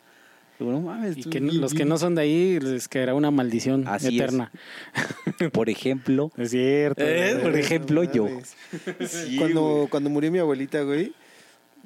[0.63, 3.31] Pero no mames, Y tú- que los que no son de ahí les caerá una
[3.31, 4.13] maldición Así es.
[4.13, 4.51] eterna.
[5.53, 7.01] Por ejemplo, Es, cierto.
[7.03, 8.27] Eh, por ejemplo, yo.
[9.39, 11.13] cuando, cuando murió mi abuelita, güey,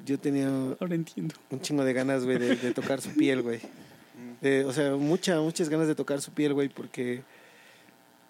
[0.04, 1.34] yo tenía ahora entiendo.
[1.50, 3.60] un chingo de ganas, güey, de, de tocar su piel, güey.
[4.42, 7.22] De- o sea, mucha, muchas ganas de tocar su piel, güey, porque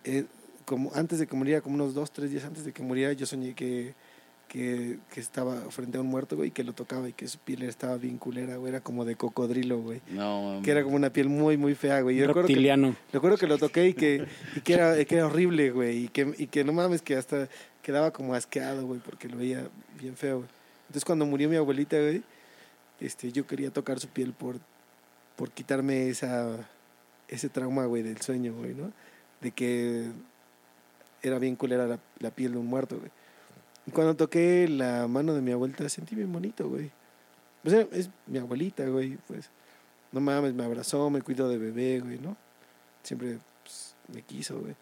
[0.04, 0.24] eh,
[0.64, 3.26] como antes de que muriera, como unos dos, tres días antes de que muriera, yo
[3.26, 3.94] soñé que,
[4.48, 7.62] que, que estaba frente a un muerto, güey, que lo tocaba y que su piel
[7.62, 10.00] estaba bien culera, güey, era como de cocodrilo, güey.
[10.09, 12.16] No, Que era como una piel muy, muy fea, güey.
[12.16, 12.94] Yo recuerdo que, Reptiliano.
[13.12, 16.04] recuerdo que lo toqué y que, y que, era, que era horrible, güey.
[16.04, 17.48] Y que, y que no mames, que hasta
[17.82, 20.48] quedaba como asqueado, güey, porque lo veía bien feo, güey.
[20.82, 22.22] Entonces cuando murió mi abuelita, güey,
[23.00, 24.59] este, yo quería tocar su piel por,
[25.35, 26.68] por quitarme esa,
[27.28, 28.92] ese trauma, güey, del sueño, güey, ¿no?
[29.40, 30.06] De que
[31.22, 33.11] era bien culera la, la piel de un muerto, güey.
[33.87, 36.90] Y cuando toqué la mano de mi abuelita, sentí bien bonito, güey.
[37.62, 39.51] Pues era- es mi abuelita, güey, pues.
[40.12, 42.37] No mames, me abrazó, me cuidó de bebé, güey, ¿no?
[43.03, 44.75] Siempre pues, me quiso, güey.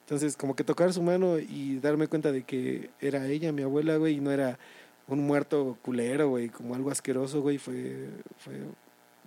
[0.00, 3.96] Entonces, como que tocar su mano y darme cuenta de que era ella, mi abuela,
[3.96, 4.58] güey, y no era
[5.06, 8.54] un muerto culero, güey, como algo asqueroso, güey, fue, fue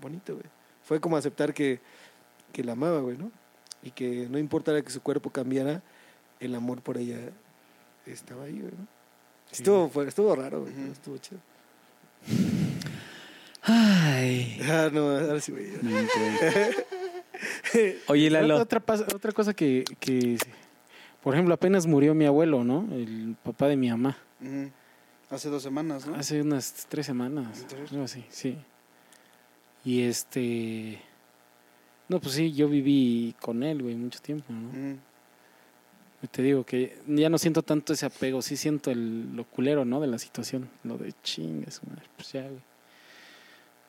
[0.02, 0.46] bonito, güey.
[0.84, 1.80] Fue como aceptar que,
[2.52, 3.32] que la amaba, güey, ¿no?
[3.82, 5.82] Y que no importara que su cuerpo cambiara,
[6.40, 7.18] el amor por ella
[8.06, 8.88] estaba ahí, güey, ¿no?
[9.60, 11.40] Estuvo, fue, estuvo raro, güey, estuvo chido.
[13.62, 14.60] Ay.
[14.64, 15.68] Ah, no, ahora sí, güey.
[18.08, 18.60] Oye, Lalo.
[18.60, 18.82] Otra,
[19.14, 20.38] otra cosa que, que,
[21.22, 22.88] por ejemplo, apenas murió mi abuelo, ¿no?
[22.92, 24.18] El papá de mi mamá.
[25.30, 26.16] Hace dos semanas, ¿no?
[26.16, 27.92] Hace unas tres semanas, ¿Tres?
[27.92, 28.58] algo así, sí.
[29.86, 31.00] Y este...
[32.10, 34.98] No, pues sí, yo viví con él, güey, mucho tiempo, ¿no?
[36.32, 40.00] Te digo que ya no siento tanto ese apego, sí siento el, lo culero, ¿no?
[40.00, 41.82] De la situación, lo de chingas,
[42.16, 42.62] pues ya, güey.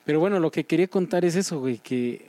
[0.04, 2.26] Pero bueno, lo que quería contar es eso, güey, que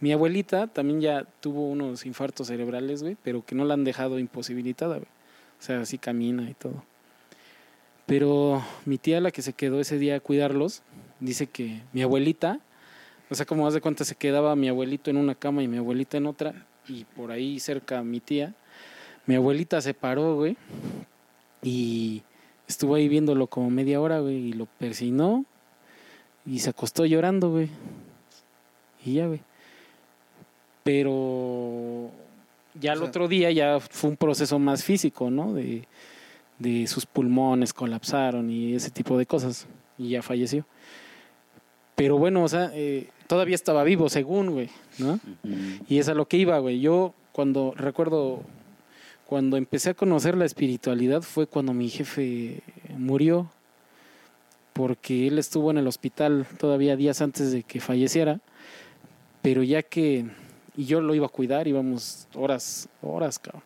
[0.00, 4.18] mi abuelita también ya tuvo unos infartos cerebrales, güey, pero que no la han dejado
[4.18, 5.08] imposibilitada, güey.
[5.58, 6.84] O sea, sí camina y todo.
[8.06, 10.82] Pero mi tía, la que se quedó ese día a cuidarlos,
[11.18, 12.60] dice que mi abuelita,
[13.28, 15.78] o sea, como haz de cuenta, se quedaba mi abuelito en una cama y mi
[15.78, 18.54] abuelita en otra, y por ahí cerca mi tía,
[19.26, 20.56] mi abuelita se paró, güey,
[21.62, 22.22] y
[22.68, 25.44] estuvo ahí viéndolo como media hora, güey, y lo persinó
[26.44, 27.68] y se acostó llorando, güey.
[29.04, 29.40] Y ya, güey.
[30.84, 32.10] Pero
[32.80, 35.52] ya el O sea- otro día ya fue un proceso más físico, ¿no?
[35.52, 35.82] De,
[36.58, 39.66] de sus pulmones colapsaron y ese tipo de cosas.
[39.98, 40.66] Y ya falleció.
[41.94, 45.18] Pero bueno, o sea, eh, todavía estaba vivo, según, güey, ¿no?
[45.88, 46.80] Y es a lo que iba, güey.
[46.80, 48.42] Yo cuando recuerdo,
[49.26, 52.60] cuando empecé a conocer la espiritualidad fue cuando mi jefe
[52.96, 53.50] murió,
[54.72, 58.40] porque él estuvo en el hospital todavía días antes de que falleciera,
[59.42, 60.26] pero ya que,
[60.76, 63.62] y yo lo iba a cuidar, íbamos horas, horas, cabrón.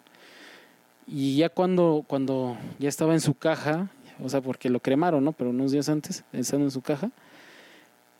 [1.06, 3.90] Y ya cuando, cuando ya estaba en su caja,
[4.22, 5.32] o sea, porque lo cremaron, ¿no?
[5.32, 7.10] Pero unos días antes, estando en su caja,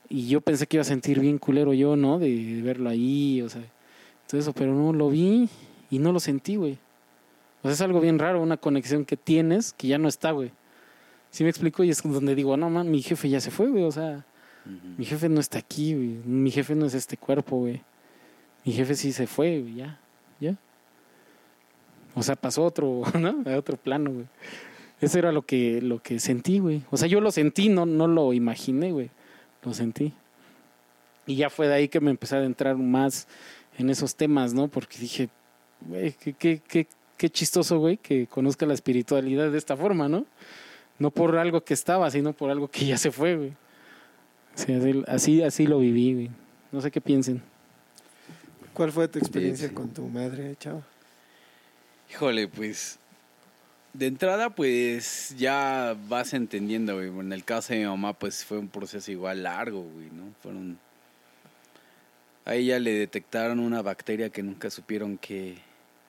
[0.09, 2.19] y yo pensé que iba a sentir bien culero yo, ¿no?
[2.19, 3.63] De verlo ahí, o sea,
[4.29, 5.49] todo eso, pero no lo vi
[5.91, 6.79] y no lo sentí, güey.
[7.61, 10.53] O sea, es algo bien raro, una conexión que tienes que ya no está, güey.
[11.31, 11.85] ¿Sí me explico?
[11.85, 13.85] Y es donde digo, no, man, mi jefe ya se fue, güey.
[13.85, 14.25] O sea,
[14.97, 16.09] mi jefe no está aquí, güey.
[16.25, 17.83] Mi jefe no es este cuerpo, güey.
[18.65, 20.01] Mi jefe sí se fue, güey, ya,
[20.41, 20.57] ya.
[22.15, 23.43] O sea, pasó otro, ¿no?
[23.47, 24.27] A otro plano, güey.
[25.01, 26.83] Eso era lo que, lo que sentí, güey.
[26.91, 29.11] O sea, yo lo sentí, no, no lo imaginé, güey.
[29.63, 30.13] Lo sentí.
[31.27, 33.29] Y ya fue de ahí que me empecé a adentrar más
[33.79, 34.69] en esos temas, ¿no?
[34.69, 35.31] Porque dije,
[35.81, 36.87] güey, qué, qué, qué,
[37.21, 40.25] qué chistoso, güey, que conozca la espiritualidad de esta forma, ¿no?
[40.99, 43.53] No por algo que estaba, sino por algo que ya se fue, güey.
[44.55, 46.31] Así, así, así lo viví, güey.
[46.73, 47.43] No sé qué piensen.
[48.73, 49.75] ¿Cuál fue tu experiencia Sí.
[49.75, 50.83] con tu madre, chavo?
[52.11, 52.99] Híjole, pues.
[53.93, 57.09] De entrada, pues ya vas entendiendo, güey.
[57.09, 60.33] En el caso de mi mamá, pues fue un proceso igual largo, güey, ¿no?
[60.43, 60.79] Fueron.
[62.47, 65.59] A ella le detectaron una bacteria que nunca supieron qué,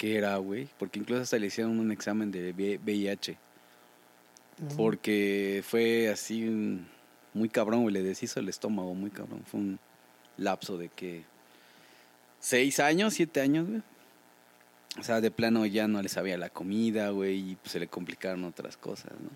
[0.02, 0.68] qué era, güey.
[0.80, 3.38] Porque incluso hasta le hicieron un examen de VIH.
[4.76, 6.80] Porque fue así
[7.36, 7.94] muy cabrón, güey.
[7.94, 9.44] Le deshizo el estómago, muy cabrón.
[9.46, 9.80] Fue un
[10.38, 11.24] lapso de que.
[12.40, 13.84] Seis años, siete años, güey.
[15.00, 17.88] O sea, de plano ya no le sabía la comida, güey, y pues, se le
[17.88, 19.30] complicaron otras cosas, ¿no?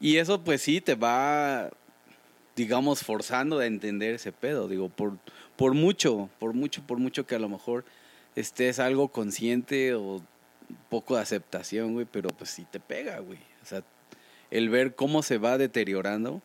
[0.00, 1.68] Y eso, pues sí, te va,
[2.56, 4.66] digamos, forzando a entender ese pedo.
[4.66, 5.18] Digo, por,
[5.56, 7.84] por mucho, por mucho, por mucho que a lo mejor
[8.40, 10.22] estés algo consciente o
[10.88, 13.38] poco de aceptación, güey, pero pues sí te pega, güey.
[13.62, 13.82] O sea,
[14.50, 16.42] el ver cómo se va deteriorando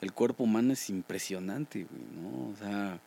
[0.00, 2.50] el cuerpo humano es impresionante, güey, ¿no?
[2.50, 3.00] O sea,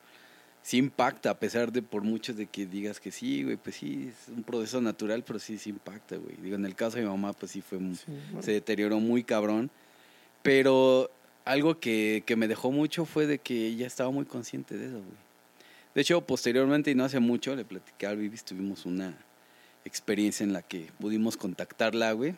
[0.63, 4.09] sí impacta, a pesar de por muchos de que digas que sí, güey, pues sí,
[4.11, 6.35] es un proceso natural, pero sí, sí impacta, güey.
[6.37, 8.41] Digo, en el caso de mi mamá, pues sí fue, Sí, bueno.
[8.41, 9.69] se deterioró muy cabrón,
[10.41, 11.09] pero
[11.45, 14.95] algo que, que me dejó mucho fue de que ella estaba muy consciente de eso,
[14.97, 15.26] güey.
[15.97, 19.17] De hecho, posteriormente, y no hace mucho, le platicé a Vivis, tuvimos una
[19.83, 22.35] experiencia en la que pudimos contactarla, güey.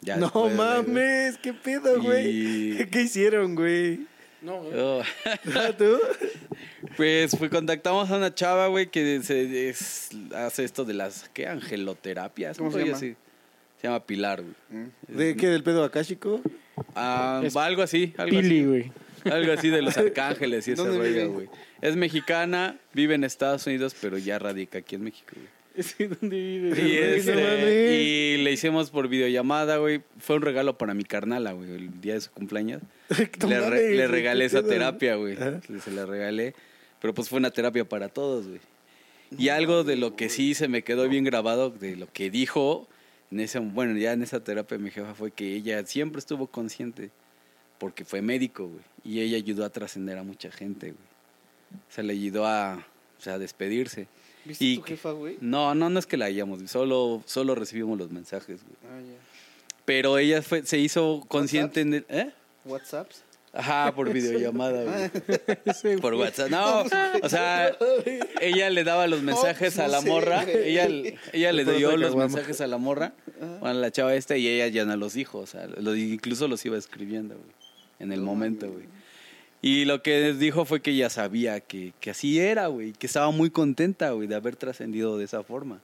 [0.00, 2.80] Ya no después mames, qué pedo, güey.
[2.80, 4.08] Y- ¿Qué hicieron, güey?
[4.42, 4.76] No, güey.
[4.80, 5.02] Oh,
[5.54, 6.00] ¿Ah, ¿Tú?
[6.96, 11.46] Pues fue, contactamos a una chava, güey, que se, es- hace esto de las, ¿qué?
[11.46, 12.58] Angeloterapias.
[12.58, 12.98] ¿Cómo se llama?
[12.98, 13.14] sí.
[13.80, 14.86] Se llama Pilar, güey.
[15.06, 15.46] ¿De qué?
[15.46, 16.40] ¿Del pedo akáshico?
[16.96, 18.14] Ah, Es algo así.
[18.18, 18.64] Algo Pili, así.
[18.64, 18.92] güey.
[19.30, 21.20] Algo así de los arcángeles y ese ¿Dónde vive?
[21.24, 21.48] rollo, güey.
[21.82, 25.56] Es mexicana, vive en Estados Unidos, pero ya radica aquí en México, güey.
[25.84, 26.82] Sí, ¿dónde vive?
[26.88, 30.00] Y, este, y le hicimos por videollamada, güey.
[30.18, 32.80] Fue un regalo para mi carnala, güey, el día de su cumpleaños.
[33.46, 35.36] Le, re- le regalé esa terapia, güey.
[35.84, 36.54] Se la regalé.
[37.00, 38.60] Pero pues fue una terapia para todos, güey.
[39.38, 42.88] Y algo de lo que sí se me quedó bien grabado, de lo que dijo,
[43.30, 47.10] en ese, bueno, ya en esa terapia mi jefa fue que ella siempre estuvo consciente,
[47.78, 48.82] porque fue médico, güey.
[49.04, 51.80] Y ella ayudó a trascender a mucha gente, güey.
[51.88, 52.86] O sea, le ayudó a,
[53.18, 54.08] o sea, a despedirse.
[54.44, 55.38] ¿Viste Y tu jefa, güey?
[55.40, 58.76] No, no, no es que la hayamos, solo, solo recibimos los mensajes, güey.
[58.84, 59.18] Ah, ya.
[59.84, 62.32] Pero ella fue, se hizo consciente en el, ¿eh?
[62.64, 63.22] ¿WhatsApps?
[63.52, 65.96] Ajá, por videollamada, güey.
[66.00, 66.50] Por WhatsApp.
[66.50, 66.82] No,
[67.22, 67.74] o sea,
[68.40, 70.44] ella le daba los mensajes a la morra.
[70.44, 70.88] Ella,
[71.32, 73.14] ella le dio los mensajes a la morra,
[73.62, 75.38] a la chava esta, y ella ya no los dijo.
[75.38, 77.65] O sea, incluso los iba escribiendo, güey.
[77.98, 78.84] En el momento, güey.
[79.62, 82.92] Y lo que dijo fue que ella sabía que, que así era, güey.
[82.92, 85.80] Que estaba muy contenta, güey, de haber trascendido de esa forma.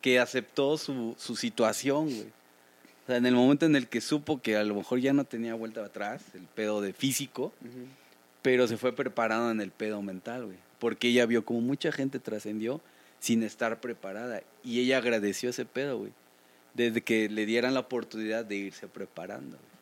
[0.00, 2.28] Que aceptó su, su situación, güey.
[3.04, 5.24] O sea, en el momento en el que supo que a lo mejor ya no
[5.24, 7.52] tenía vuelta atrás, el pedo de físico,
[8.40, 10.56] pero se fue preparando en el pedo mental, güey.
[10.78, 12.80] Porque ella vio como mucha gente trascendió
[13.20, 14.42] sin estar preparada.
[14.62, 16.12] Y ella agradeció ese pedo, güey.
[16.72, 19.73] Desde que le dieran la oportunidad de irse preparando, güey.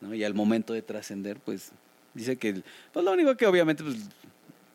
[0.00, 0.14] ¿No?
[0.14, 1.70] Y al momento de trascender, pues,
[2.14, 3.96] dice que, pues lo único que obviamente, pues,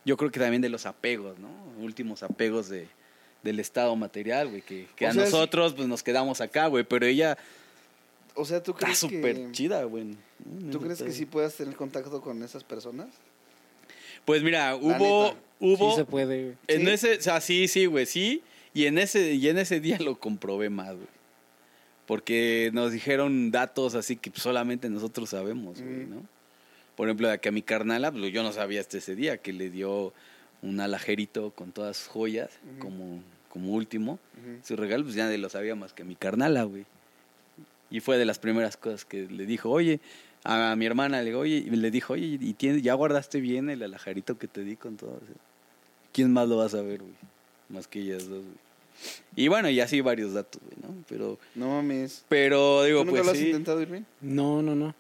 [0.06, 1.50] yo creo que también de los apegos, ¿no?
[1.82, 2.88] Últimos apegos de,
[3.42, 4.62] del estado material, güey.
[4.62, 6.84] Que, a sea, nosotros, pues, nos quedamos acá, güey.
[6.84, 7.38] Pero ella
[8.36, 9.52] O sea, ¿tú está crees súper que...
[9.52, 10.16] chida, güey.
[10.72, 13.08] ¿Tú crees que sí puedas tener contacto con esas personas?
[14.26, 16.56] Pues mira, hubo, hubo, Sí se puede, güey.
[16.68, 16.90] En ¿Sí?
[16.92, 18.42] ese, o sea, sí, sí, güey, sí.
[18.74, 21.08] Y en ese, y en ese día lo comprobé más, güey.
[22.06, 26.10] Porque nos dijeron datos así que solamente nosotros sabemos, güey, Mm.
[26.10, 26.22] ¿no?
[26.96, 29.52] Por ejemplo, de que a mi carnala, pues yo no sabía hasta ese día que
[29.54, 30.14] le dio
[30.62, 34.20] un alajerito con todas sus joyas como, como último.
[34.64, 36.86] Su regalo, pues ya nadie lo sabía más que mi carnala, güey.
[37.90, 40.00] Y fue de las primeras cosas que le dijo, oye,
[40.44, 43.82] a mi hermana le, digo, oye, y le dijo, oye, ¿y ya guardaste bien el
[43.82, 45.18] alajarito que te di con todo?
[45.24, 45.34] eso?"
[46.12, 47.14] ¿Quién más lo va a saber, güey?
[47.70, 48.63] Más que ellas dos, güey.
[49.36, 51.04] Y bueno, y así varios datos, güey, ¿no?
[51.10, 52.24] Pero, No mames.
[52.30, 53.48] pero digo, ¿Tú nunca pues lo has sí.
[53.48, 54.02] intentado, Irving?
[54.22, 54.94] No, no, no.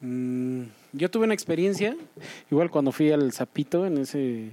[0.00, 1.96] Mm, yo tuve una experiencia,
[2.50, 4.50] igual cuando fui al Zapito, en ese.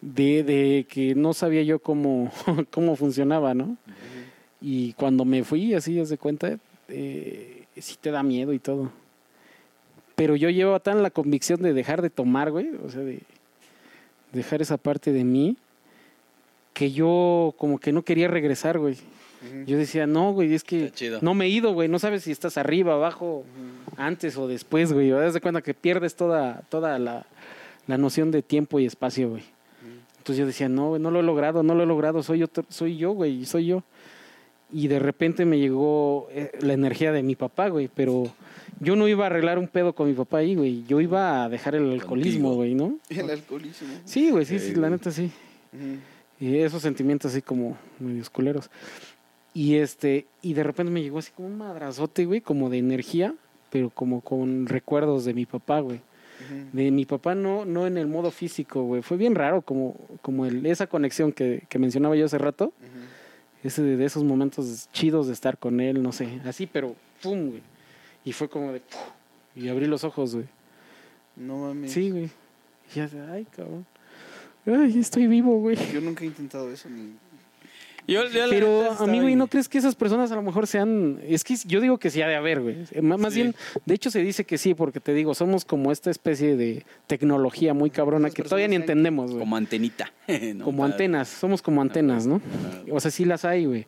[0.00, 2.30] De, de que no sabía yo cómo,
[2.70, 3.76] cómo funcionaba, ¿no?
[4.60, 8.90] Y cuando me fui, así, haz de cuenta, eh, sí te da miedo y todo.
[10.14, 13.20] Pero yo llevo tan la convicción de dejar de tomar, güey, o sea, de
[14.32, 15.56] dejar esa parte de mí,
[16.76, 18.96] que yo como que no quería regresar, güey.
[19.64, 21.88] Yo decía, no, güey, es que no me he ido, güey.
[21.88, 23.44] No sabes si estás arriba, abajo,
[23.96, 25.08] antes o después, güey.
[25.08, 27.24] Te das de cuenta que pierdes toda, toda la,
[27.86, 29.42] la noción de tiempo y espacio, güey.
[30.18, 32.22] Entonces yo decía, no, güey, no lo he logrado, no lo he logrado.
[32.22, 33.82] Soy, otro, soy yo, güey, soy yo.
[34.70, 37.88] Y de repente me llegó eh, la energía de mi papá, güey.
[37.94, 38.24] Pero
[38.80, 40.84] yo no iba a arreglar un pedo con mi papá ahí, güey.
[40.86, 42.54] Yo iba a dejar el alcoholismo, Contigo.
[42.56, 42.98] güey, ¿no?
[43.08, 43.88] El alcoholismo.
[44.04, 45.30] Sí, güey, sí, Sí, sí, la neta sí.
[46.38, 48.70] Y esos sentimientos así como medios culeros.
[49.54, 53.34] Y este, y de repente me llegó así como un madrazote, güey, como de energía,
[53.70, 56.00] pero como con recuerdos de mi papá, güey.
[56.72, 59.00] De mi papá no, no en el modo físico, güey.
[59.00, 62.72] Fue bien raro, como, como el, esa conexión que, que mencionaba yo hace rato.
[63.64, 66.40] Ese de, de esos momentos chidos de estar con él, no sé.
[66.44, 67.62] Así, pero pum, güey.
[68.24, 68.80] Y fue como de.
[68.80, 69.00] ¡puf!
[69.56, 70.46] Y abrí los ojos, güey.
[71.34, 71.92] No mames.
[71.92, 72.30] Sí, güey.
[72.92, 73.86] Y ya, ay, cabrón.
[74.66, 75.76] Ay, estoy vivo, güey.
[75.92, 77.12] Yo nunca he intentado eso ni...
[78.08, 80.42] Yo, yo Pero, neta estaba amigo, ¿y en- no crees que esas personas a lo
[80.42, 81.18] mejor sean...
[81.26, 82.76] Es que yo digo que sí ha de haber, güey.
[82.92, 83.42] Eh, má- Más Sí.
[83.42, 86.84] bien, de hecho se dice que sí, porque te digo, somos como esta especie de
[87.08, 89.40] tecnología muy cabrona que todavía ni entendemos, güey.
[89.40, 90.12] Como antenita.
[90.54, 90.64] ¿no?
[90.64, 92.40] Como antenas, somos como antenas, ¿no?
[92.92, 93.86] O sea, sí las hay, güey.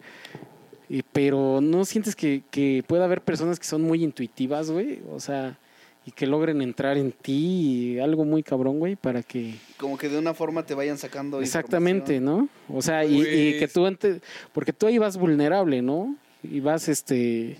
[1.12, 4.98] Pero no sientes que, que pueda haber personas que son muy intuitivas, güey.
[5.12, 5.56] O sea,
[6.08, 7.34] y que logren entrar en ti
[7.96, 9.56] y algo muy cabrón, güey, para que...
[9.76, 12.18] Como que de una forma te vayan sacando Exactamente.
[12.18, 12.48] ¿no?
[12.72, 14.22] O sea, y, y que Pues- tú antes...
[14.54, 16.16] Porque tú ahí vas vulnerable, ¿no?
[16.42, 17.58] Y vas, este...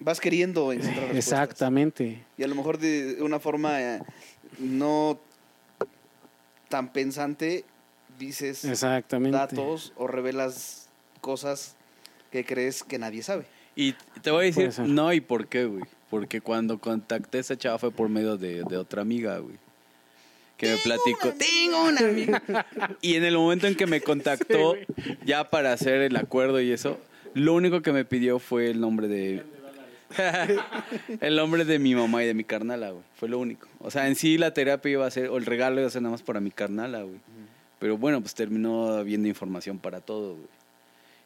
[0.00, 1.16] Vas queriendo encontrar respuestas.
[1.42, 2.24] Exactamente.
[2.38, 4.00] Y a lo mejor de una forma eh,
[4.58, 5.18] no
[6.70, 7.66] tan pensante
[8.18, 9.36] dices Exactamente.
[9.36, 10.88] datos o revelas
[11.20, 11.76] cosas
[12.32, 13.44] que crees que nadie sabe.
[13.76, 13.92] Y
[14.22, 15.84] te voy a decir, no, ¿y por qué, güey?
[16.14, 19.56] Porque cuando contacté a esa chava fue por medio de, de otra amiga, güey.
[20.56, 21.32] Que me platicó.
[21.36, 22.40] Tengo una amiga.
[23.02, 24.76] y en el momento en que me contactó,
[25.26, 27.00] ya para hacer el acuerdo y eso,
[27.34, 29.42] lo único que me pidió fue el nombre de.
[31.20, 33.02] el nombre de mi mamá y de mi carnala, güey.
[33.16, 33.66] Fue lo único.
[33.80, 36.02] O sea, en sí la terapia iba a ser, o el regalo iba a ser
[36.02, 37.18] nada más para mi carnala, güey.
[37.80, 40.46] Pero bueno, pues terminó habiendo información para todo, güey.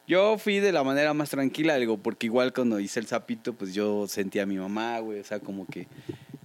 [0.08, 3.74] Yo fui de la manera más tranquila, digo, porque igual cuando hice el sapito, pues
[3.74, 5.86] yo sentía a mi mamá, güey, o sea, como que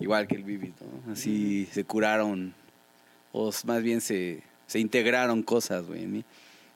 [0.02, 1.14] igual que el Vivi, ¿no?
[1.14, 2.54] Así se curaron,
[3.32, 6.26] o más bien se, se integraron cosas, güey, en mí.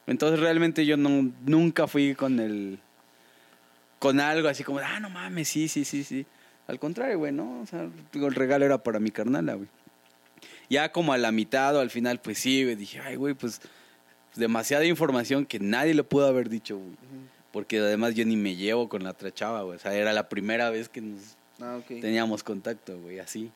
[0.07, 2.79] Entonces realmente yo no, nunca fui con el,
[3.99, 6.25] con algo así como, ah, no mames, sí, sí, sí, sí.
[6.67, 7.59] Al contrario, güey, ¿no?
[7.59, 9.67] O sea, el regalo era para mi carnala, güey.
[10.69, 13.59] Ya como a la mitad o al final, pues sí, güey, dije, ay, güey, pues
[14.37, 16.95] demasiada información que nadie le pudo haber dicho, güey.
[17.51, 19.77] Porque además yo ni me llevo con la otra chava, güey.
[19.77, 23.49] O sea, era la primera vez que nos Ah, teníamos contacto, güey, así,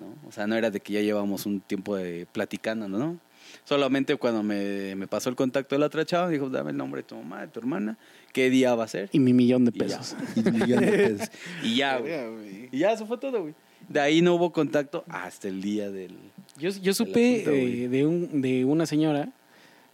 [0.00, 0.26] ¿no?
[0.26, 3.18] O sea, no era de que ya llevamos un tiempo de platicando, ¿no?
[3.64, 7.02] Solamente cuando me, me pasó el contacto de la otra chava, dijo, dame el nombre
[7.02, 7.98] de tu mamá, de tu hermana,
[8.32, 9.10] qué día va a ser.
[9.12, 9.98] Y mi millón de Y ya.
[9.98, 10.16] pesos.
[10.34, 11.30] Y millón de pesos.
[11.62, 12.68] Y ya, güey.
[12.72, 13.54] Y ya, eso fue todo, güey.
[13.86, 16.16] De ahí no hubo contacto hasta el día del...
[16.58, 19.28] Yo, yo supe eh, de, un, de una señora,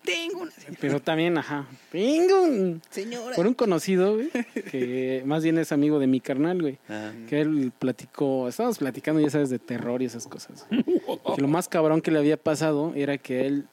[0.04, 0.52] Tengo una...
[0.80, 3.36] pero también, ajá, tengo un- Señora.
[3.36, 4.30] por un conocido, güey,
[4.70, 6.78] que más bien es amigo de mi carnal, güey.
[6.88, 10.66] Ah, Que él platicó, estábamos platicando, ya sabes, de terror y esas cosas.
[11.36, 13.64] Que lo más cabrón que le había pasado era que él,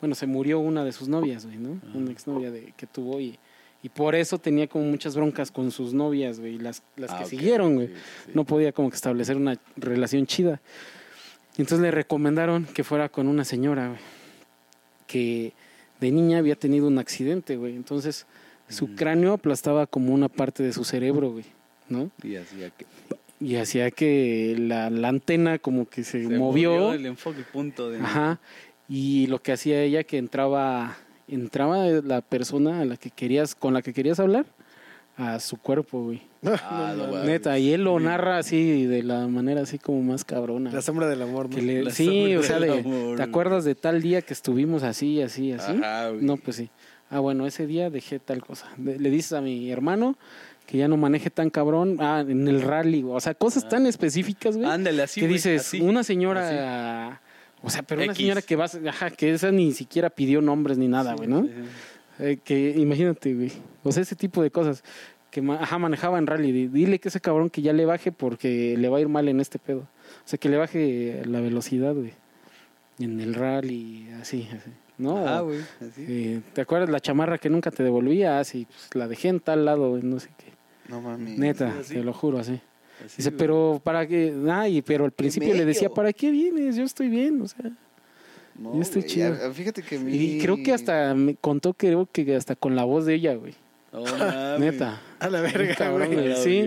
[0.00, 1.80] bueno, se murió una de sus novias, güey, ¿no?
[1.94, 3.38] Una exnovia de, que tuvo y,
[3.82, 7.18] y por eso tenía como muchas broncas con sus novias, güey, y las, las Ah,
[7.20, 7.86] que siguieron, güey.
[7.88, 7.94] sí,
[8.26, 8.30] sí.
[8.34, 10.60] No podía como que establecer una relación chida.
[11.56, 14.00] Y entonces le recomendaron que fuera con una señora, güey,
[15.06, 15.52] que
[16.00, 17.74] de niña había tenido un accidente, güey.
[17.76, 18.26] Entonces
[18.68, 18.94] su Mm.
[18.96, 21.44] cráneo aplastaba como una parte de su cerebro, güey,
[21.88, 22.10] ¿no?
[22.22, 22.42] Y ya
[22.76, 22.86] que...
[23.40, 26.92] y hacía que la, la antena como que se, Se movió.
[26.94, 28.00] el enfoque, punto de...
[28.00, 28.40] Ajá.
[28.88, 33.72] Y lo que hacía ella que entraba entraba la persona a la que querías con
[33.72, 34.44] la que querías hablar
[35.16, 36.22] a su cuerpo, güey.
[36.46, 37.24] Ah, no.
[37.24, 40.70] Neta, y él lo narra así de la manera así como más cabrona.
[40.72, 41.56] La sombra del amor, ¿no?
[41.58, 45.52] Le- sí, o sea, de, amor, ¿te acuerdas de tal día que estuvimos así, así,
[45.52, 45.72] así?
[45.72, 46.70] Ajá, no, pues sí.
[47.10, 48.68] Ah, bueno, ese día dejé tal cosa.
[48.76, 50.16] De- le dices a mi hermano
[50.66, 51.96] que ya no maneje tan cabrón.
[52.00, 54.68] Ah, en el rally, o sea, cosas tan específicas, güey.
[54.68, 55.80] Ándale, así, que dices, así.
[55.80, 57.20] una señora,
[57.62, 58.18] o sea, pero una X.
[58.18, 61.42] señora que vas, ajá, que esa ni siquiera pidió nombres ni nada, güey, ¿no?
[61.42, 61.62] Sí, sí.
[62.20, 63.50] Eh, que imagínate, güey.
[63.82, 64.84] O sea, ese tipo de cosas.
[65.34, 66.52] Que ajá, manejaba en rally.
[66.52, 69.26] Di- Dile que ese cabrón que ya le baje porque le va a ir mal
[69.28, 69.80] en este pedo.
[69.80, 72.12] O sea, que le baje la velocidad, güey.
[73.00, 74.70] En el rally, así, así.
[74.96, 75.26] ¿No?
[75.26, 76.04] Ah, güey, así.
[76.06, 78.38] eh, ¿Te acuerdas la chamarra que nunca te devolvía?
[78.38, 80.52] Así, pues, la dejé en tal lado, güey, no sé qué.
[80.88, 81.36] No mames.
[81.36, 82.60] Neta, te lo juro, así.
[83.04, 83.38] Así, Dice, güey.
[83.38, 85.88] pero para qué, ay, pero al principio le decía.
[85.90, 86.76] ¿para qué vienes?
[86.76, 87.72] Yo estoy bien, o sea.
[88.56, 89.34] No, Yo estoy güey, chido.
[89.52, 90.14] Fíjate que mi...
[90.14, 93.54] Y creo que hasta me contó, creo que hasta con la voz de ella, güey.
[94.58, 95.00] Neta.
[95.20, 96.36] A la verga, Cabrón, güey.
[96.42, 96.60] Sí.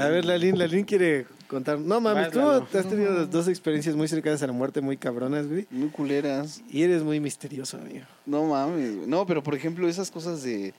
[0.00, 1.78] A ver, Lalín, Lalín quiere contar.
[1.78, 2.66] No mames, tú Lalo.
[2.72, 5.66] has tenido dos experiencias muy cercanas a la muerte, muy cabronas, güey.
[5.70, 6.62] Muy culeras.
[6.70, 8.04] Y eres muy misterioso, amigo.
[8.26, 8.96] No mames.
[8.96, 9.06] güey.
[9.08, 10.74] No, pero por ejemplo, esas cosas de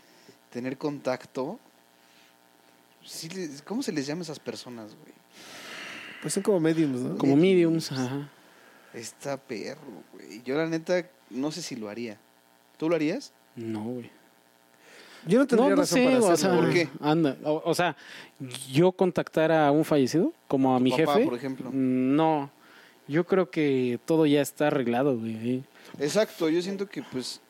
[0.51, 1.59] tener contacto.
[3.05, 5.13] sí les- ¿Cómo se les llama a esas personas, güey?
[6.21, 7.17] Pues son como mediums, ¿no?
[7.17, 8.29] Como mediums, ajá.
[8.93, 9.79] Está perro,
[10.13, 10.41] güey.
[10.43, 12.17] Yo la neta no sé si lo haría.
[12.77, 13.31] ¿Tú lo harías?
[13.55, 14.11] No, güey.
[15.27, 16.55] Yo no tendría No, no razón sé, para o hacerlo.
[16.57, 16.89] sea, ¿Por qué?
[17.01, 17.95] Anda, o, o sea,
[18.71, 21.25] yo contactar a un fallecido, como a mi papá, jefe.
[21.25, 21.69] por ejemplo.
[21.73, 22.49] No,
[23.07, 25.63] yo creo que todo ya está arreglado, güey.
[25.99, 27.41] Exacto, yo siento que pues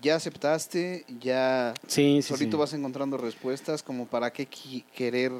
[0.00, 2.60] ya aceptaste, ya Sí, sí, solito sí.
[2.60, 4.46] vas encontrando respuestas, como para qué
[4.94, 5.32] querer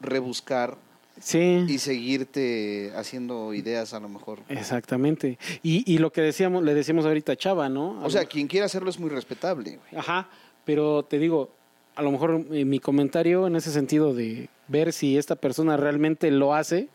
[0.00, 0.76] rebuscar
[1.18, 1.64] Sí.
[1.66, 4.40] y seguirte haciendo ideas a lo mejor.
[4.50, 5.38] Exactamente.
[5.62, 8.02] Y, y lo que decíamos, le decíamos ahorita a Chava, ¿no?
[8.04, 9.98] O sea, quien quiera hacerlo es muy respetable, güey.
[9.98, 10.28] Ajá,
[10.66, 11.48] pero te digo,
[11.94, 16.30] a lo mejor eh, mi comentario en ese sentido de ver si esta persona realmente
[16.30, 16.88] lo hace,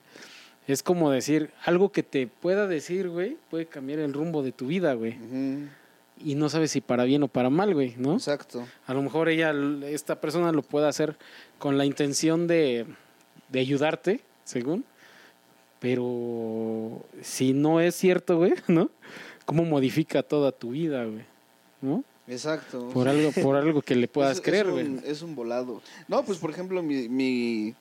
[0.68, 4.68] es como decir, algo que te pueda decir, güey, puede cambiar el rumbo de tu
[4.68, 5.18] vida, güey.
[6.24, 8.14] Y no sabes si para bien o para mal, güey, ¿no?
[8.14, 8.68] Exacto.
[8.86, 9.54] A lo mejor ella,
[9.86, 11.18] esta persona lo puede hacer
[11.58, 12.86] con la intención de,
[13.50, 14.86] de ayudarte, según.
[15.80, 18.92] Pero si no es cierto, güey, ¿no?
[19.46, 21.26] ¿Cómo modifica toda tu vida, güey?
[21.82, 22.04] ¿No?
[22.32, 22.90] Exacto.
[22.90, 24.86] Por algo, por algo que le puedas Es- creer, es güey.
[24.88, 25.82] un, es un volado.
[26.08, 27.76] No, pues por ejemplo, mi, mi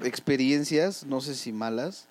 [0.00, 2.06] experiencias, no sé si malas,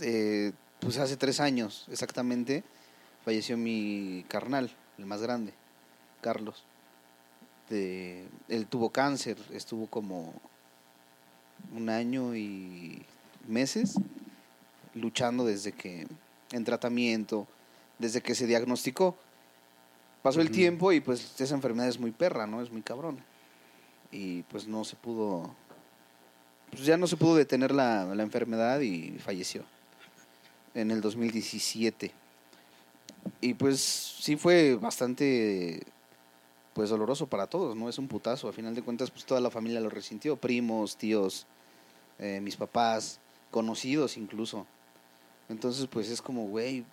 [0.00, 2.62] eh, pues hace tres años exactamente
[3.24, 5.52] falleció mi carnal, el más grande.
[6.20, 6.64] Carlos.
[7.70, 10.32] De, él tuvo cáncer, estuvo como
[11.74, 13.04] un año y
[13.48, 13.94] meses
[14.94, 16.06] luchando desde que
[16.52, 17.46] en tratamiento,
[17.98, 19.16] desde que se diagnosticó.
[20.26, 22.60] Pasó el tiempo y pues esa enfermedad es muy perra, ¿no?
[22.60, 23.20] Es muy cabrón.
[24.10, 25.54] Y pues no se pudo,
[26.68, 29.62] pues ya no se pudo detener la, la enfermedad y falleció
[30.74, 32.10] en el 2017.
[33.40, 35.84] Y pues sí fue bastante
[36.74, 37.88] pues doloroso para todos, ¿no?
[37.88, 41.46] Es un putazo, a final de cuentas pues toda la familia lo resintió, primos, tíos,
[42.18, 43.20] eh, mis papás,
[43.52, 44.66] conocidos incluso.
[45.48, 46.84] Entonces pues es como, güey,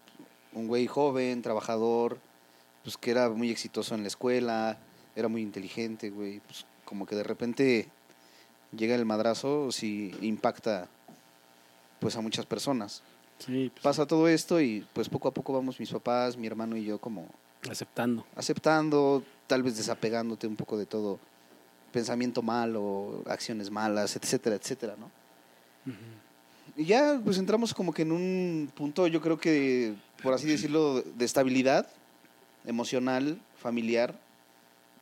[0.53, 2.19] un güey joven, trabajador,
[2.83, 4.77] pues que era muy exitoso en la escuela,
[5.15, 7.87] era muy inteligente, güey, pues como que de repente
[8.75, 10.87] llega el madrazo, sí impacta
[11.99, 13.01] pues a muchas personas.
[13.39, 16.77] Sí, pues, Pasa todo esto y pues poco a poco vamos mis papás, mi hermano
[16.77, 17.27] y yo como
[17.69, 18.25] aceptando.
[18.35, 21.19] aceptando, tal vez desapegándote un poco de todo
[21.91, 25.09] pensamiento malo, acciones malas, etcétera, etcétera, ¿no?
[26.75, 31.01] Y ya pues entramos como que en un punto, yo creo que, por así decirlo,
[31.01, 31.87] de estabilidad
[32.65, 34.19] emocional, familiar,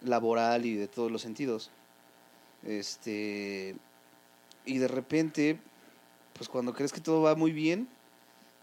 [0.02, 1.72] laboral y de todos los sentidos.
[2.64, 3.76] Este
[4.66, 5.60] y de repente,
[6.34, 7.88] pues cuando crees que todo va muy bien,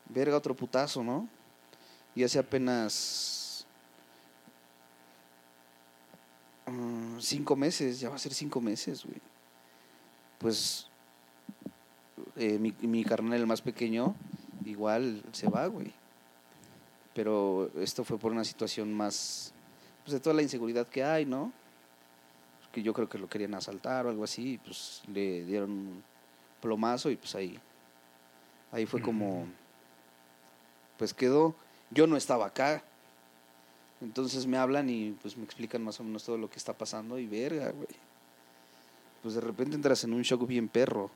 [0.08, 1.28] verga otro putazo, ¿no?
[2.14, 3.66] Y hace apenas
[6.66, 9.20] mm, cinco meses, ya va a ser cinco meses, güey.
[10.38, 10.88] Pues
[12.36, 14.14] eh, mi, mi carnal, el más pequeño,
[14.64, 15.92] igual se va, güey.
[17.14, 19.52] Pero esto fue por una situación más,
[20.04, 21.52] pues de toda la inseguridad que hay, ¿no?
[22.72, 26.04] Que yo creo que lo querían asaltar o algo así, y pues le dieron un
[26.60, 27.58] plomazo y pues ahí,
[28.70, 29.46] ahí fue como,
[30.96, 31.54] pues quedó.
[31.90, 32.84] Yo no estaba acá,
[34.00, 37.18] entonces me hablan y pues me explican más o menos todo lo que está pasando
[37.18, 37.88] y verga, güey.
[39.22, 41.10] Pues de repente entras en un shock bien perro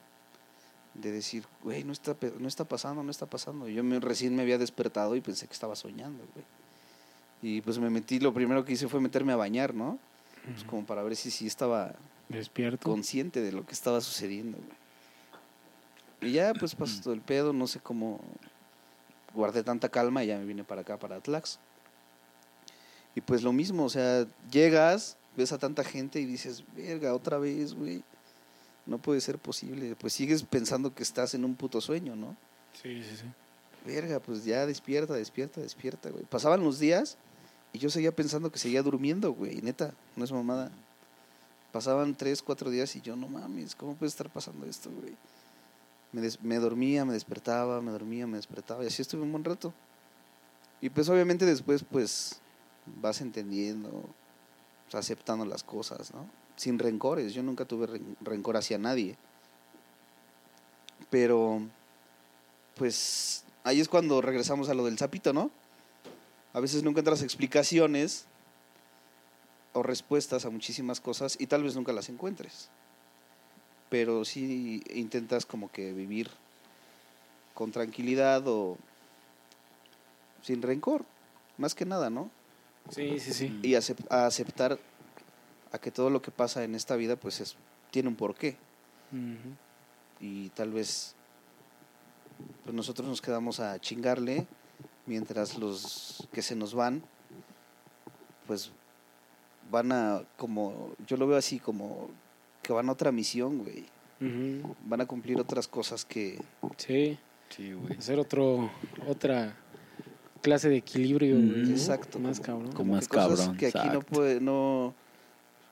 [0.94, 3.68] de decir, güey, no está, no está pasando, no está pasando.
[3.68, 6.44] Yo me, recién me había despertado y pensé que estaba soñando, güey.
[7.42, 9.98] Y pues me metí, lo primero que hice fue meterme a bañar, ¿no?
[10.44, 11.94] Pues como para ver si sí estaba
[12.28, 12.88] Despierto.
[12.88, 16.30] consciente de lo que estaba sucediendo, güey.
[16.30, 18.20] Y ya pues pasó todo el pedo, no sé cómo
[19.34, 21.58] guardé tanta calma y ya me vine para acá, para Atlax.
[23.14, 27.38] Y pues lo mismo, o sea, llegas, ves a tanta gente y dices, verga, otra
[27.38, 28.04] vez, güey.
[28.86, 29.94] No puede ser posible.
[29.96, 32.36] Pues sigues pensando que estás en un puto sueño, ¿no?
[32.82, 33.24] Sí, sí, sí.
[33.86, 36.24] Verga, pues ya despierta, despierta, despierta, güey.
[36.24, 37.16] Pasaban los días
[37.72, 39.60] y yo seguía pensando que seguía durmiendo, güey.
[39.62, 40.70] Neta, no es mamada.
[41.72, 45.16] Pasaban tres, cuatro días y yo, no mames, ¿cómo puede estar pasando esto, güey?
[46.12, 49.42] Me, des- me dormía, me despertaba, me dormía, me despertaba y así estuve un buen
[49.44, 49.72] rato.
[50.82, 52.40] Y pues obviamente después, pues,
[53.00, 54.04] vas entendiendo,
[54.92, 56.26] aceptando las cosas, ¿no?
[56.62, 57.34] Sin rencores.
[57.34, 59.16] Yo nunca tuve ren- rencor hacia nadie.
[61.10, 61.60] Pero,
[62.76, 65.50] pues, ahí es cuando regresamos a lo del sapito, ¿no?
[66.52, 68.26] A veces no encuentras explicaciones
[69.72, 72.68] o respuestas a muchísimas cosas y tal vez nunca las encuentres.
[73.90, 76.30] Pero sí intentas como que vivir
[77.54, 78.78] con tranquilidad o
[80.42, 81.04] sin rencor,
[81.58, 82.30] más que nada, ¿no?
[82.90, 83.58] Sí, sí, sí.
[83.64, 84.78] Y acep- a aceptar
[85.72, 87.56] a que todo lo que pasa en esta vida pues es,
[87.90, 88.56] tiene un porqué.
[90.20, 91.14] Y tal vez
[92.64, 94.46] pues nosotros nos quedamos a chingarle
[95.06, 97.02] mientras los que se nos van
[98.46, 98.70] pues
[99.70, 102.08] van a como yo lo veo así como
[102.62, 103.84] que van a otra misión güey.
[104.86, 106.38] Van a cumplir otras cosas que
[106.76, 107.18] Sí,
[107.50, 107.98] Sí, güey.
[107.98, 108.70] hacer otro,
[109.08, 109.56] otra
[110.40, 112.72] clase de equilibrio, güey, exacto Más como- cabrón.
[112.72, 114.94] como Más cosas cabrón, que aquí no puede no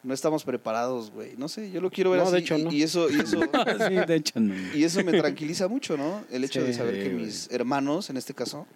[0.03, 2.63] no estamos preparados güey no sé yo lo quiero ver No, de así hecho, y-
[2.65, 2.73] no.
[2.73, 3.41] y eso y eso
[3.89, 4.55] sí, de hecho, no.
[4.75, 6.25] Y eso me tranquiliza mucho, ¿no?
[6.31, 7.25] El hecho de saber que güey.
[7.27, 8.67] mis hermanos, en este caso,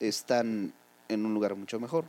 [0.00, 0.72] están
[1.08, 2.04] en un lugar mucho mejor.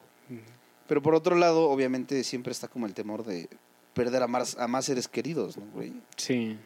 [0.87, 3.49] Pero por otro lado, obviamente, siempre está como el temor de
[3.93, 5.93] perder a más, a más seres queridos, ¿no, güey?
[6.15, 6.57] Sí,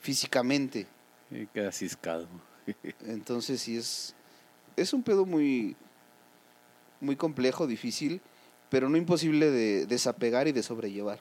[0.00, 0.86] Físicamente.
[1.30, 2.28] Y queda ciscado.
[3.06, 4.14] Entonces, sí es.
[4.76, 5.76] Es un pedo muy.
[7.00, 8.20] Muy complejo, difícil,
[8.68, 11.20] pero no imposible de desapegar y de sobrellevar.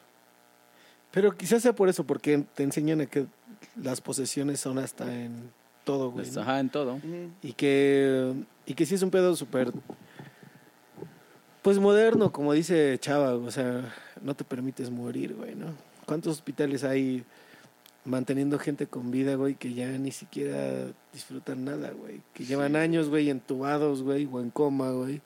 [1.12, 3.26] Pero quizás sea por eso, porque te enseñan a que
[3.82, 5.52] las posesiones son hasta en
[5.84, 6.26] todo, güey.
[6.26, 6.42] Pues, ¿no?
[6.42, 7.00] Ajá, en todo.
[7.42, 8.34] Y que,
[8.66, 9.72] y que sí es un pedo súper,
[11.62, 15.68] pues moderno, como dice Chava, o sea, no te permites morir, güey, ¿no?
[16.06, 17.24] ¿Cuántos hospitales hay
[18.06, 22.22] manteniendo gente con vida, güey, que ya ni siquiera disfrutan nada, güey?
[22.34, 25.22] Que llevan años, güey, entubados, güey, o en coma, güey,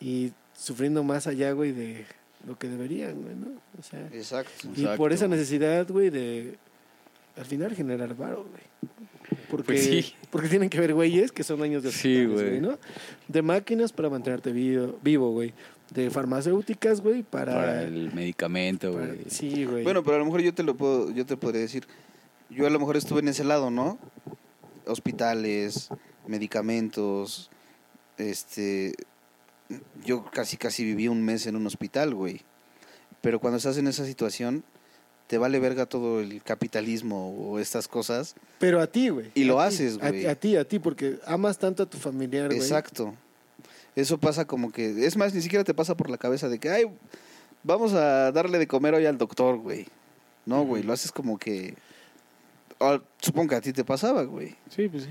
[0.00, 2.04] y sufriendo más allá, güey, de,
[2.46, 3.48] lo que deberían, güey, ¿no?
[3.78, 4.68] O sea, Exacto.
[4.76, 4.96] y Exacto.
[4.98, 6.56] por esa necesidad, güey, de
[7.36, 8.62] al final generar varo, güey.
[9.50, 10.14] Porque, Pues sí.
[10.30, 12.60] porque tienen que ver güeyes que son años de Sí, güey.
[12.60, 12.78] ¿no?
[13.28, 15.52] De máquinas para mantenerte vivo, vivo, güey.
[15.90, 17.54] De farmacéuticas, güey, para...
[17.54, 19.20] Para el medicamento, para- güey.
[19.28, 19.82] sí, güey.
[19.84, 21.86] Bueno, pero a lo mejor yo te lo puedo, yo te podría decir,
[22.50, 23.98] yo a lo mejor estuve en ese lado, ¿no?
[24.86, 25.88] Hospitales,
[26.26, 27.50] medicamentos,
[28.18, 28.94] este,
[30.04, 32.42] yo casi casi viví un mes en un hospital, güey.
[33.20, 34.64] Pero cuando estás en esa situación,
[35.26, 38.34] te vale verga todo el capitalismo o estas cosas.
[38.58, 39.30] Pero a ti, güey.
[39.34, 40.26] Y lo ti, haces, a- güey.
[40.26, 42.58] A, ti, a ti, porque amas tanto a tu familiar, güey.
[42.58, 43.14] Exacto.
[43.96, 46.68] Eso pasa como que, es más, ni siquiera te pasa por la cabeza de que,
[46.68, 46.84] ay,
[47.62, 49.86] vamos a darle de comer hoy al doctor, güey.
[50.46, 51.74] No, güey, lo haces como que,
[52.80, 54.56] ah, supongo que a ti te pasaba, güey.
[54.68, 55.10] Sí, pues sí.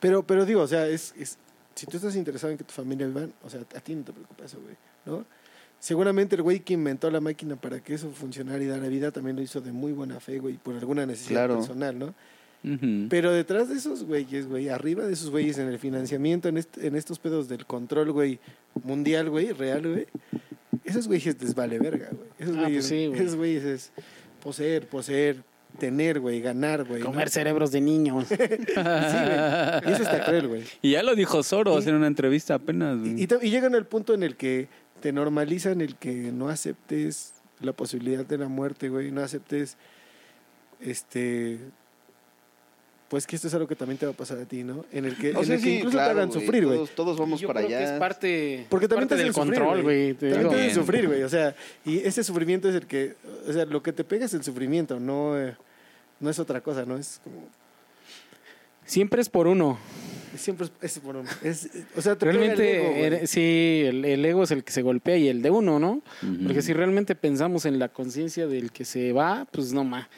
[0.00, 1.38] Pero, pero digo, o sea, es, es,
[1.74, 4.12] si tú estás interesado en que tu familia vivan, o sea, a ti no te
[4.12, 5.24] preocupa eso, güey, ¿no?
[5.80, 9.36] Seguramente el güey que inventó la máquina para que eso funcionara y diera vida también
[9.36, 11.56] lo hizo de muy buena fe, güey, por alguna necesidad Claro.
[11.58, 12.14] personal, ¿no?
[13.10, 16.78] Pero detrás de esos güeyes, güey, arriba de esos güeyes en el financiamiento, en, est-
[16.78, 18.38] en estos pedos del control, güey,
[18.82, 20.06] mundial, güey, real, güey,
[20.82, 22.28] esos güeyes les vale verga, güey.
[22.38, 23.20] Esos Ah, güeyes, pues sí, güey.
[23.20, 23.92] esos güeyes es
[24.42, 25.44] poseer, poseer,
[25.78, 27.00] tener, güey, ganar, güey.
[27.00, 27.06] ¿no?
[27.06, 28.26] Comer cerebros de niños.
[28.28, 28.48] Sí, güey.
[29.86, 30.64] Y eso está cruel, güey.
[30.82, 32.98] Y ya lo dijo Soros Y- en una entrevista apenas.
[32.98, 33.20] güey.
[33.20, 34.68] Y, y y llegan al punto en el que
[35.00, 39.76] te normalizan el que no aceptes la posibilidad de la muerte, güey, no aceptes
[40.80, 41.58] este
[43.14, 44.84] pues que esto es algo que también te va a pasar a ti, ¿no?
[44.90, 46.78] En el que, O en sea, el que sí, incluso claro, te hagan sufrir, güey.
[46.78, 47.94] Todos, todos vamos Yo para creo que allá.
[47.94, 50.14] es parte, Porque también parte te del hacen sufrir, control, güey.
[50.14, 51.22] te También te hacen sufrir, güey.
[51.22, 51.54] O sea,
[51.84, 53.14] y ese sufrimiento es el que,
[53.48, 55.54] o sea, lo que te pega es el sufrimiento, no, eh,
[56.18, 56.96] no es otra cosa, ¿no?
[56.96, 57.36] Es como,
[58.84, 59.78] Siempre es por uno.
[60.36, 61.30] siempre es, es por uno.
[61.44, 64.72] Es, o sea, te pega el Realmente, ego, sí, el, el ego es el que
[64.72, 66.02] se golpea y el de uno, ¿no?
[66.44, 70.08] Porque si realmente pensamos en la conciencia del que se va, pues no más.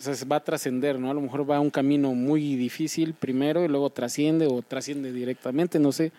[0.00, 1.10] O sea, se va a trascender, ¿no?
[1.10, 5.12] A lo mejor va a un camino muy difícil primero y luego trasciende o trasciende
[5.12, 6.10] directamente, no sé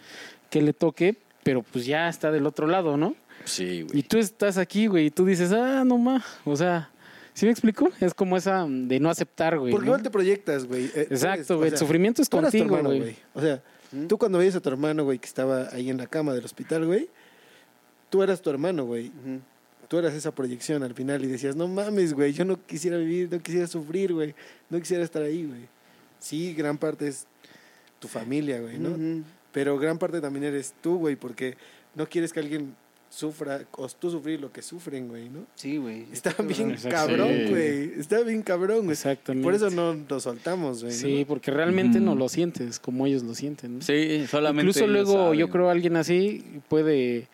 [0.51, 3.15] qué le toque, pero pues ya está del otro lado, ¿no?
[3.45, 4.03] Sí, Y güey.
[4.03, 6.23] tú estás aquí, güey, y tú dices, ah, no más.
[6.45, 6.91] O sea,
[7.33, 7.89] ¿sí me explico?
[7.99, 9.71] Es como esa de no aceptar, güey.
[9.71, 9.93] Porque ¿no?
[9.93, 10.85] igual te proyectas, güey.
[10.93, 11.71] Eh, Exacto, o güey.
[11.71, 13.15] El sufrimiento es contigo, güey.
[13.33, 13.63] O sea,
[14.07, 16.85] tú cuando veías a tu hermano, güey, que estaba ahí en la cama del hospital,
[16.85, 17.09] güey,
[18.11, 19.07] tú eras tu hermano, güey.
[19.07, 19.39] Ujú.
[19.91, 23.27] Tú eras esa proyección al final y decías, no mames, güey, yo no quisiera vivir,
[23.29, 24.33] no quisiera sufrir, güey,
[24.69, 25.67] no quisiera estar ahí, güey.
[26.17, 27.27] Sí, gran parte es
[27.99, 29.21] tu familia, güey, ¿no?
[29.51, 31.57] Pero gran parte también eres tú, güey, porque
[31.93, 32.73] no quieres que alguien
[33.09, 35.45] sufra, o tú sufrir lo que sufren, güey, ¿no?
[35.55, 36.05] Sí, güey.
[36.13, 36.95] Está bien Exacto.
[36.95, 37.91] cabrón, güey.
[37.99, 38.91] Está bien cabrón, güey.
[38.91, 39.43] Exactamente.
[39.43, 40.93] Por eso no lo soltamos, güey.
[40.93, 40.99] ¿no?
[41.01, 43.79] Sí, porque realmente no lo sientes como ellos lo sienten.
[43.79, 43.81] ¿no?
[43.81, 44.69] Sí, solamente.
[44.69, 45.39] Incluso luego saben.
[45.39, 47.27] yo creo alguien así puede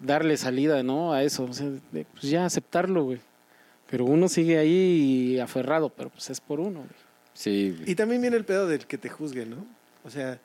[0.00, 1.12] darle salida, ¿no?
[1.12, 3.20] A eso, o sea, de, pues ya aceptarlo, güey.
[3.88, 7.00] Pero uno sigue ahí aferrado, pero pues es por uno, güey.
[7.34, 7.90] Sí, güey.
[7.90, 9.64] Y también viene el pedo del que te juzgue, ¿no?
[10.04, 10.40] O sea,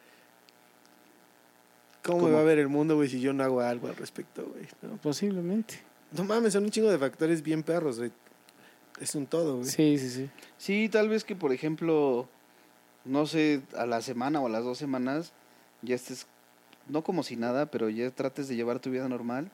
[2.03, 2.29] ¿cómo, ¿Cómo?
[2.29, 4.67] me va a ver el mundo, güey, si yo no hago algo al respecto, güey?
[4.81, 4.97] ¿no?
[4.97, 5.79] Posiblemente.
[6.11, 8.11] no mames, son un chingo de factores bien perros, güey.
[8.99, 9.69] Es un todo, güey.
[9.69, 10.29] Sí, sí, sí.
[10.57, 12.27] Sí, tal vez que, por ejemplo,
[13.03, 15.33] no sé, a la semana o a las dos semanas
[15.81, 16.27] ya estés,
[16.87, 19.49] no como si nada, pero ya trates de llevar tu vida normal.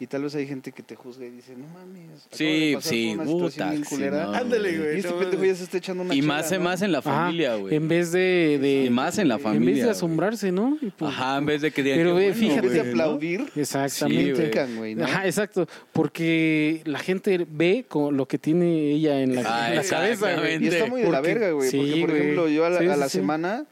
[0.00, 2.26] Y tal vez hay gente que te juzga y dice, no mames.
[2.32, 4.24] Sí, sí, puta, bien sí, culera".
[4.24, 4.96] no, Ándale, Y güey.
[4.96, 5.48] este no pendejo mames.
[5.50, 6.64] ya se está echando una Y chela, más, en- ¿no?
[6.64, 7.74] más en la familia, güey.
[7.76, 9.74] En vez de, de- Y más en la en familia.
[9.76, 10.76] vez de asombrarse, ¿no?
[10.82, 11.98] Y pues- Ajá, en vez de que digan.
[12.00, 14.50] Pero ve, bueno, En fíjate, vez de güey, aplaudir, Exactamente.
[14.66, 15.00] Sí, güey.
[15.02, 19.76] Ajá, exacto, porque la gente ve con lo que tiene ella en la, Ah, en
[19.76, 20.12] la cabeza, güey.
[20.12, 20.64] exactamente.
[20.64, 21.70] Y está muy de la verga, güey.
[21.70, 23.66] sí, porque, por ejemplo, yo a la, a la semana,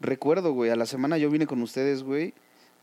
[0.00, 2.34] recuerdo, güey, a la semana yo vine con ustedes, güey.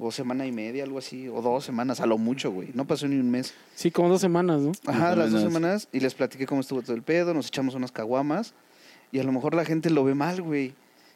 [0.03, 1.29] O semana y media, algo así.
[1.29, 2.69] O dos semanas, a lo mucho, güey.
[2.73, 3.53] No pasó ni un mes.
[3.75, 4.71] Sí, como dos semanas, ¿no?
[4.87, 5.87] Ajá, las dos semanas.
[5.91, 7.35] Y les platiqué cómo estuvo todo el pedo.
[7.35, 8.55] Nos echamos unas caguamas.
[9.11, 10.73] Y a lo mejor la gente lo ve mal, güey.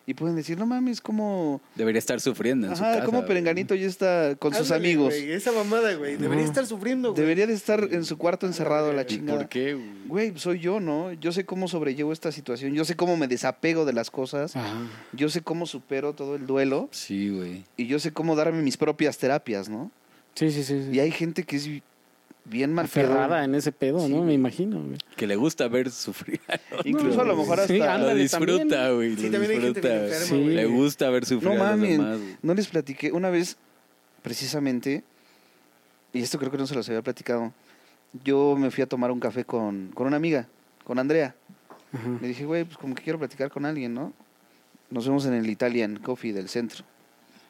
[0.07, 1.61] Y pueden decir, no mames, como...
[1.73, 3.05] Debería estar sufriendo en su Ajá, casa.
[3.05, 3.25] como.
[3.25, 5.07] Perenganito ya está con sus Ándale, amigos.
[5.15, 6.15] güey, esa mamada, güey.
[6.17, 6.49] Debería No.
[6.49, 7.21] estar sufriendo, güey.
[7.21, 9.39] Debería de estar en su cuarto encerrado a la ¿Y chingada.
[9.39, 9.87] ¿Por qué, güey?
[10.07, 11.11] Güey, soy yo, ¿no?
[11.13, 12.73] Yo sé cómo sobrellevo esta situación.
[12.75, 14.55] Yo sé cómo me desapego de las cosas.
[14.55, 14.75] Ajá.
[15.13, 16.87] Yo sé cómo supero todo el duelo.
[16.91, 17.63] Sí, güey.
[17.75, 19.89] Y yo sé cómo darme mis propias terapias, ¿no?
[20.35, 20.83] Sí, sí, sí.
[20.83, 20.89] sí.
[20.95, 21.67] Y hay gente que es
[22.45, 23.05] bien mal pedo.
[23.11, 24.23] Aferrada en ese pedo, Sí, ¿no?
[24.23, 24.97] Me imagino, güey.
[25.15, 26.39] Que le gusta ver sufrir.
[26.85, 27.73] Incluso a lo mejor hasta...
[27.73, 28.95] Sí, Lo disfruta, también.
[28.95, 29.15] güey.
[29.17, 30.41] Sí, lo también hay gente disfruta, enferma, Sí.
[30.43, 30.55] güey.
[30.55, 32.35] Le gusta ver sufrir No a los mames, demás, güey.
[32.41, 33.11] no les platiqué.
[33.11, 33.57] Una vez,
[34.21, 35.03] precisamente,
[36.13, 37.51] y esto creo que no se los había platicado,
[38.23, 40.47] yo me fui a tomar un café con, con una amiga,
[40.83, 41.35] con Andrea.
[41.93, 42.09] Ajá.
[42.21, 44.13] Le dije, güey, pues como que quiero platicar con alguien, ¿no?
[44.89, 46.85] Nos vemos en el Italian Coffee del centro.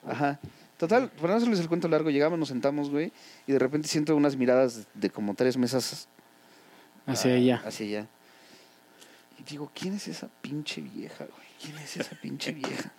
[0.07, 0.39] Ajá.
[0.77, 3.13] Total, para no hacerles el cuento largo, llegamos, nos sentamos, güey,
[3.47, 6.09] y de repente siento unas miradas de como tres mesas
[7.05, 7.61] Hacia ah, allá.
[7.65, 8.07] Hacia allá.
[9.39, 11.47] Y digo, ¿quién es esa pinche vieja, güey?
[11.61, 12.91] ¿Quién es esa pinche vieja?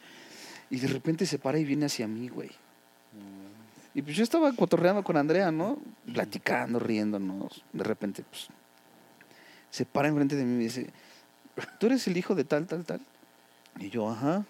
[0.71, 2.51] Y de repente se para y viene hacia mí, güey.
[3.95, 5.79] Y pues yo estaba cotorreando con Andrea, ¿no?
[6.13, 7.65] Platicando, riéndonos.
[7.73, 8.49] De repente, pues,
[9.71, 10.91] se para enfrente de mí y me dice,
[11.81, 13.01] ¿tú eres el hijo de tal, tal, tal?
[13.79, 14.45] Y yo, ajá.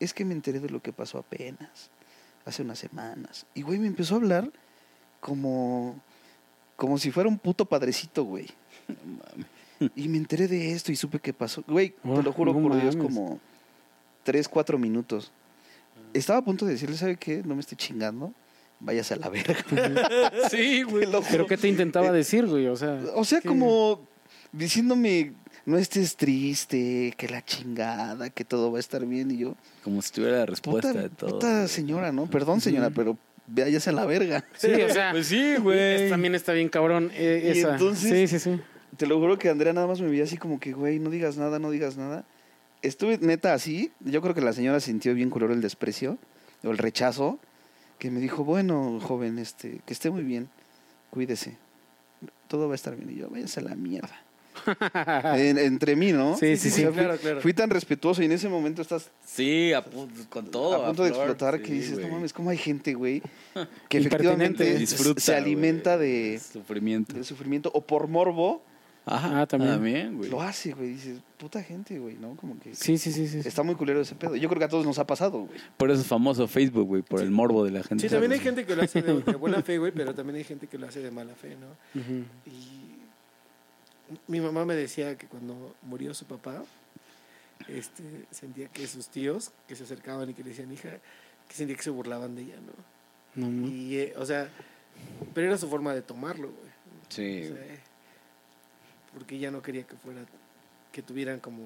[0.00, 1.90] Es que me enteré de lo que pasó apenas,
[2.44, 3.46] hace unas semanas.
[3.54, 4.50] Y, güey, me empezó a hablar
[5.20, 6.00] como,
[6.76, 8.46] como si fuera un puto padrecito, güey.
[9.96, 11.64] Y me enteré de esto y supe qué pasó.
[11.66, 13.38] Güey, te lo juro no por Dios, como
[14.22, 15.32] tres, cuatro minutos.
[16.12, 17.42] Estaba a punto de decirle, ¿sabe qué?
[17.44, 18.32] No me esté chingando.
[18.80, 19.56] Váyase a la verga.
[20.50, 21.06] Sí, güey.
[21.06, 21.30] Te lo juro.
[21.30, 22.66] ¿Pero qué te intentaba decir, güey?
[22.66, 23.48] O sea, O sea, ¿qué?
[23.48, 24.06] como
[24.52, 25.32] diciéndome,
[25.66, 29.30] no estés triste, que la chingada, que todo va a estar bien.
[29.30, 31.30] Y yo, Como si tuviera la respuesta puta, de todo.
[31.30, 32.26] puta señora, ¿no?
[32.26, 34.44] Perdón, señora, pero váyase a la verga.
[34.56, 36.08] Sí, o sea, Pues sí, güey.
[36.10, 37.72] también está bien cabrón eh, Y esa.
[37.72, 38.60] entonces- Sí, sí, sí.
[38.96, 41.36] Te lo juro que Andrea nada más me veía así como que, güey, no digas
[41.36, 42.24] nada, no digas nada.
[42.80, 43.90] Estuve neta así.
[44.00, 46.16] Yo creo que la señora sintió bien culero el desprecio
[46.62, 47.40] o el rechazo.
[47.98, 50.48] Que me dijo, bueno, joven, este, que esté muy bien.
[51.10, 51.56] Cuídese.
[52.48, 53.10] Todo va a estar bien.
[53.10, 54.22] Y yo, váyase a la mierda.
[55.36, 56.36] En- entre mí, ¿no?
[56.36, 57.40] Sí, sí, O sí, sea, fui- claro, claro.
[57.40, 59.82] Fui tan respetuoso y en ese momento estás Sí, a
[60.28, 60.82] con todo.
[60.82, 62.06] a punto de flor, explotar que sí, dices, güey.
[62.06, 63.22] no mames, ¿cómo hay gente, güey?
[63.88, 67.14] Que efectivamente Disfruta, se alimenta güey, de, Sufrimiento.
[67.14, 68.62] del sufrimiento o por morbo
[69.06, 69.72] Ajá, Ah, también.
[69.74, 70.16] también.
[70.16, 70.30] güey.
[70.30, 70.94] lo hace, güey.
[70.94, 72.36] Dices, puta gente, güey, ¿no?
[72.36, 73.40] Como que Sí, sí, sí, sí.
[73.46, 74.34] está muy culero ese pedo.
[74.34, 75.60] Yo creo que a todos nos ha pasado, güey.
[75.76, 78.02] Por eso es famoso Facebook, güey, por el morbo de la gente.
[78.02, 80.44] Sí, también hay gente que lo hace de, de buena fe, güey, pero también hay
[80.44, 82.00] gente que lo hace de mala fe, ¿no?
[82.00, 82.24] Ujú.
[82.46, 82.83] Y
[84.28, 86.62] mi mamá me decía que cuando murió su papá,
[87.68, 90.90] este, sentía que sus tíos que se acercaban y que le decían hija,
[91.48, 93.46] que sentía que se burlaban de ella, ¿no?
[93.46, 94.48] No, Y, eh, o sea,
[95.34, 96.70] pero era su forma de tomarlo, güey.
[97.08, 97.50] Sí.
[97.50, 97.64] O sea,
[99.14, 100.22] porque ella no quería que fuera,
[100.92, 101.62] que tuvieran como,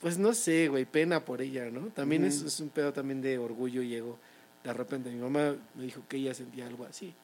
[0.00, 1.88] pues no sé, güey, pena por ella, ¿no?
[1.88, 2.46] También es, Ujú.
[2.48, 4.18] es un pedo también de orgullo y ego.
[4.62, 7.14] De repente mi mamá me dijo que ella sentía algo así,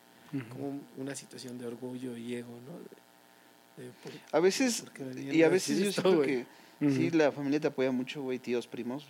[0.49, 2.79] Como una situación de orgullo y ego, ¿no?
[2.79, 6.47] De- de por- A veces, ¿por qué me vienen y a veces yo siento que
[6.91, 9.07] sí, la familia te apoya mucho, güey, tíos, primos.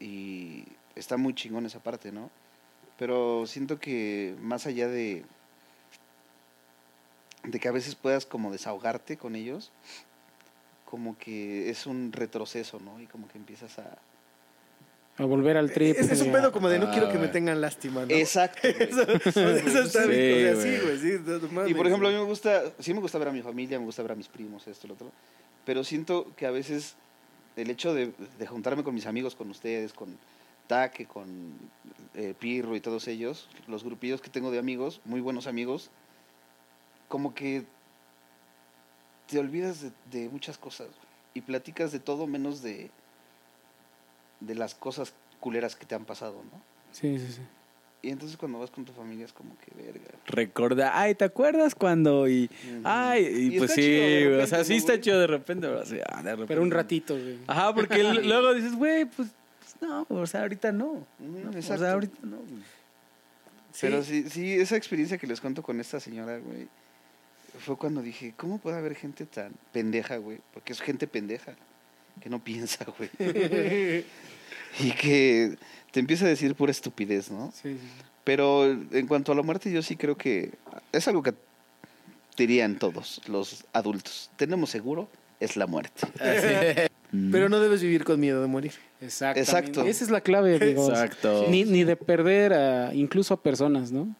[0.00, 2.30] Y está muy chingón esa parte, ¿no?
[2.98, 5.24] Pero siento que más allá de
[7.44, 9.72] de que a veces puedas como desahogarte con ellos,
[10.84, 13.00] como que es un retroceso, ¿no?
[13.00, 13.98] Y como que empiezas a...
[15.18, 15.96] A volver al trip.
[15.98, 16.32] Ese es un sí.
[16.32, 17.32] pedo como de no Ah, quiero que me güey.
[17.32, 18.14] tengan lástima, ¿no?
[18.14, 18.60] Exacto.
[18.66, 20.78] Eso, eso está Sí, bien, o sea, güey.
[20.78, 23.00] sí, güey, sí, no, no mames, Y por ejemplo, a mí me gusta, sí me
[23.00, 25.12] gusta ver a mi familia, me gusta ver a mis primos, esto, lo otro.
[25.66, 26.96] Pero siento que a veces
[27.56, 30.16] el hecho de, de juntarme con mis amigos, con ustedes, con
[30.66, 31.52] Taque, con
[32.14, 35.90] eh, Pirro y todos ellos, los grupillos que tengo de amigos, muy buenos amigos,
[37.08, 37.64] como que
[39.28, 40.88] te olvidas de, de muchas cosas
[41.34, 42.90] y platicas de todo menos de,
[44.46, 46.60] de las cosas culeras que te han pasado, ¿no?
[46.92, 47.40] Sí, sí, sí.
[48.04, 50.10] Y entonces cuando vas con tu familia es como que verga.
[50.26, 52.28] Recorda, ay, ¿te acuerdas cuando?
[52.28, 52.50] Y,
[52.82, 55.00] ay, y, Y pues sí, güey, o repente, sea, sí ¿no, está güey?
[55.02, 56.48] chido de repente, pero, así, ah, de repente.
[56.48, 57.38] Pero un ratito, güey.
[57.46, 59.28] Ajá, porque luego dices, güey, pues,
[59.60, 61.06] pues no, o sea, ahorita no.
[61.20, 62.38] No, O sea, ahorita no.
[62.38, 62.62] güey.
[63.80, 66.68] Pero sí, sí, esa experiencia que les cuento con esta señora, güey,
[67.60, 70.40] fue cuando dije, ¿cómo puede haber gente tan pendeja, güey?
[70.52, 71.54] Porque es gente pendeja,
[72.20, 73.10] que no piensa, güey.
[74.80, 75.56] y que
[75.90, 77.52] te empieza a decir pura estupidez, ¿no?
[77.52, 77.76] Sí.
[78.24, 80.52] Pero en cuanto a la muerte, yo sí creo que
[80.92, 81.34] es algo que
[82.36, 84.30] dirían todos los adultos.
[84.36, 85.08] Tenemos seguro,
[85.40, 86.06] es la muerte.
[87.30, 88.72] Pero no debes vivir con miedo de morir.
[89.02, 89.82] Exacto.
[89.84, 90.88] Esa es la clave, amigos.
[90.88, 91.46] Exacto.
[91.50, 94.14] Ni, ni de perder a, incluso a personas, ¿no?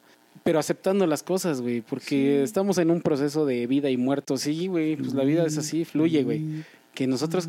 [0.44, 4.36] Pero aceptando las cosas, güey, porque estamos en un proceso de vida y muerto.
[4.36, 6.64] Sí, güey, pues la vida es así, fluye, güey.
[6.94, 7.48] Que nosotros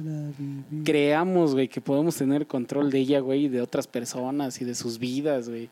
[0.86, 4.74] creamos, güey, que podemos tener control de ella, güey, y de otras personas y de
[4.74, 5.70] sus vidas, güey.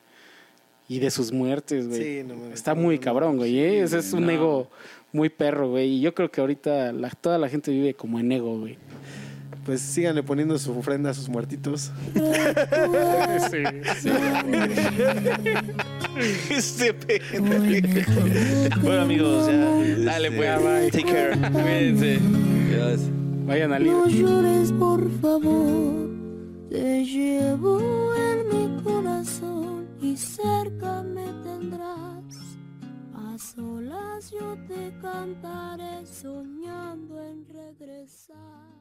[0.89, 2.03] Y de sus muertes, güey.
[2.03, 2.53] Sí, no.
[2.53, 3.57] Está muy cabrón, güey.
[3.59, 3.81] ¿eh?
[3.81, 4.31] Ese es un no.
[4.31, 4.69] ego
[5.13, 5.87] muy perro, güey.
[5.89, 8.77] Y yo creo que ahorita la- toda la gente vive como en ego, güey.
[9.65, 11.91] Pues síganle poniendo su ofrenda a sus muertitos.
[16.49, 18.21] este pendejo.
[18.81, 19.53] bueno, amigos, ya.
[20.03, 20.91] Dale, este, pues.
[20.91, 21.51] Take care.
[21.51, 22.19] Cuídense.
[22.73, 23.20] Adiós.
[23.51, 26.09] No llores, por favor.
[26.69, 27.81] Te llevo
[28.15, 32.57] en mi corazón y cerca me tendrás.
[33.13, 38.80] A solas yo te cantaré soñando en regresar.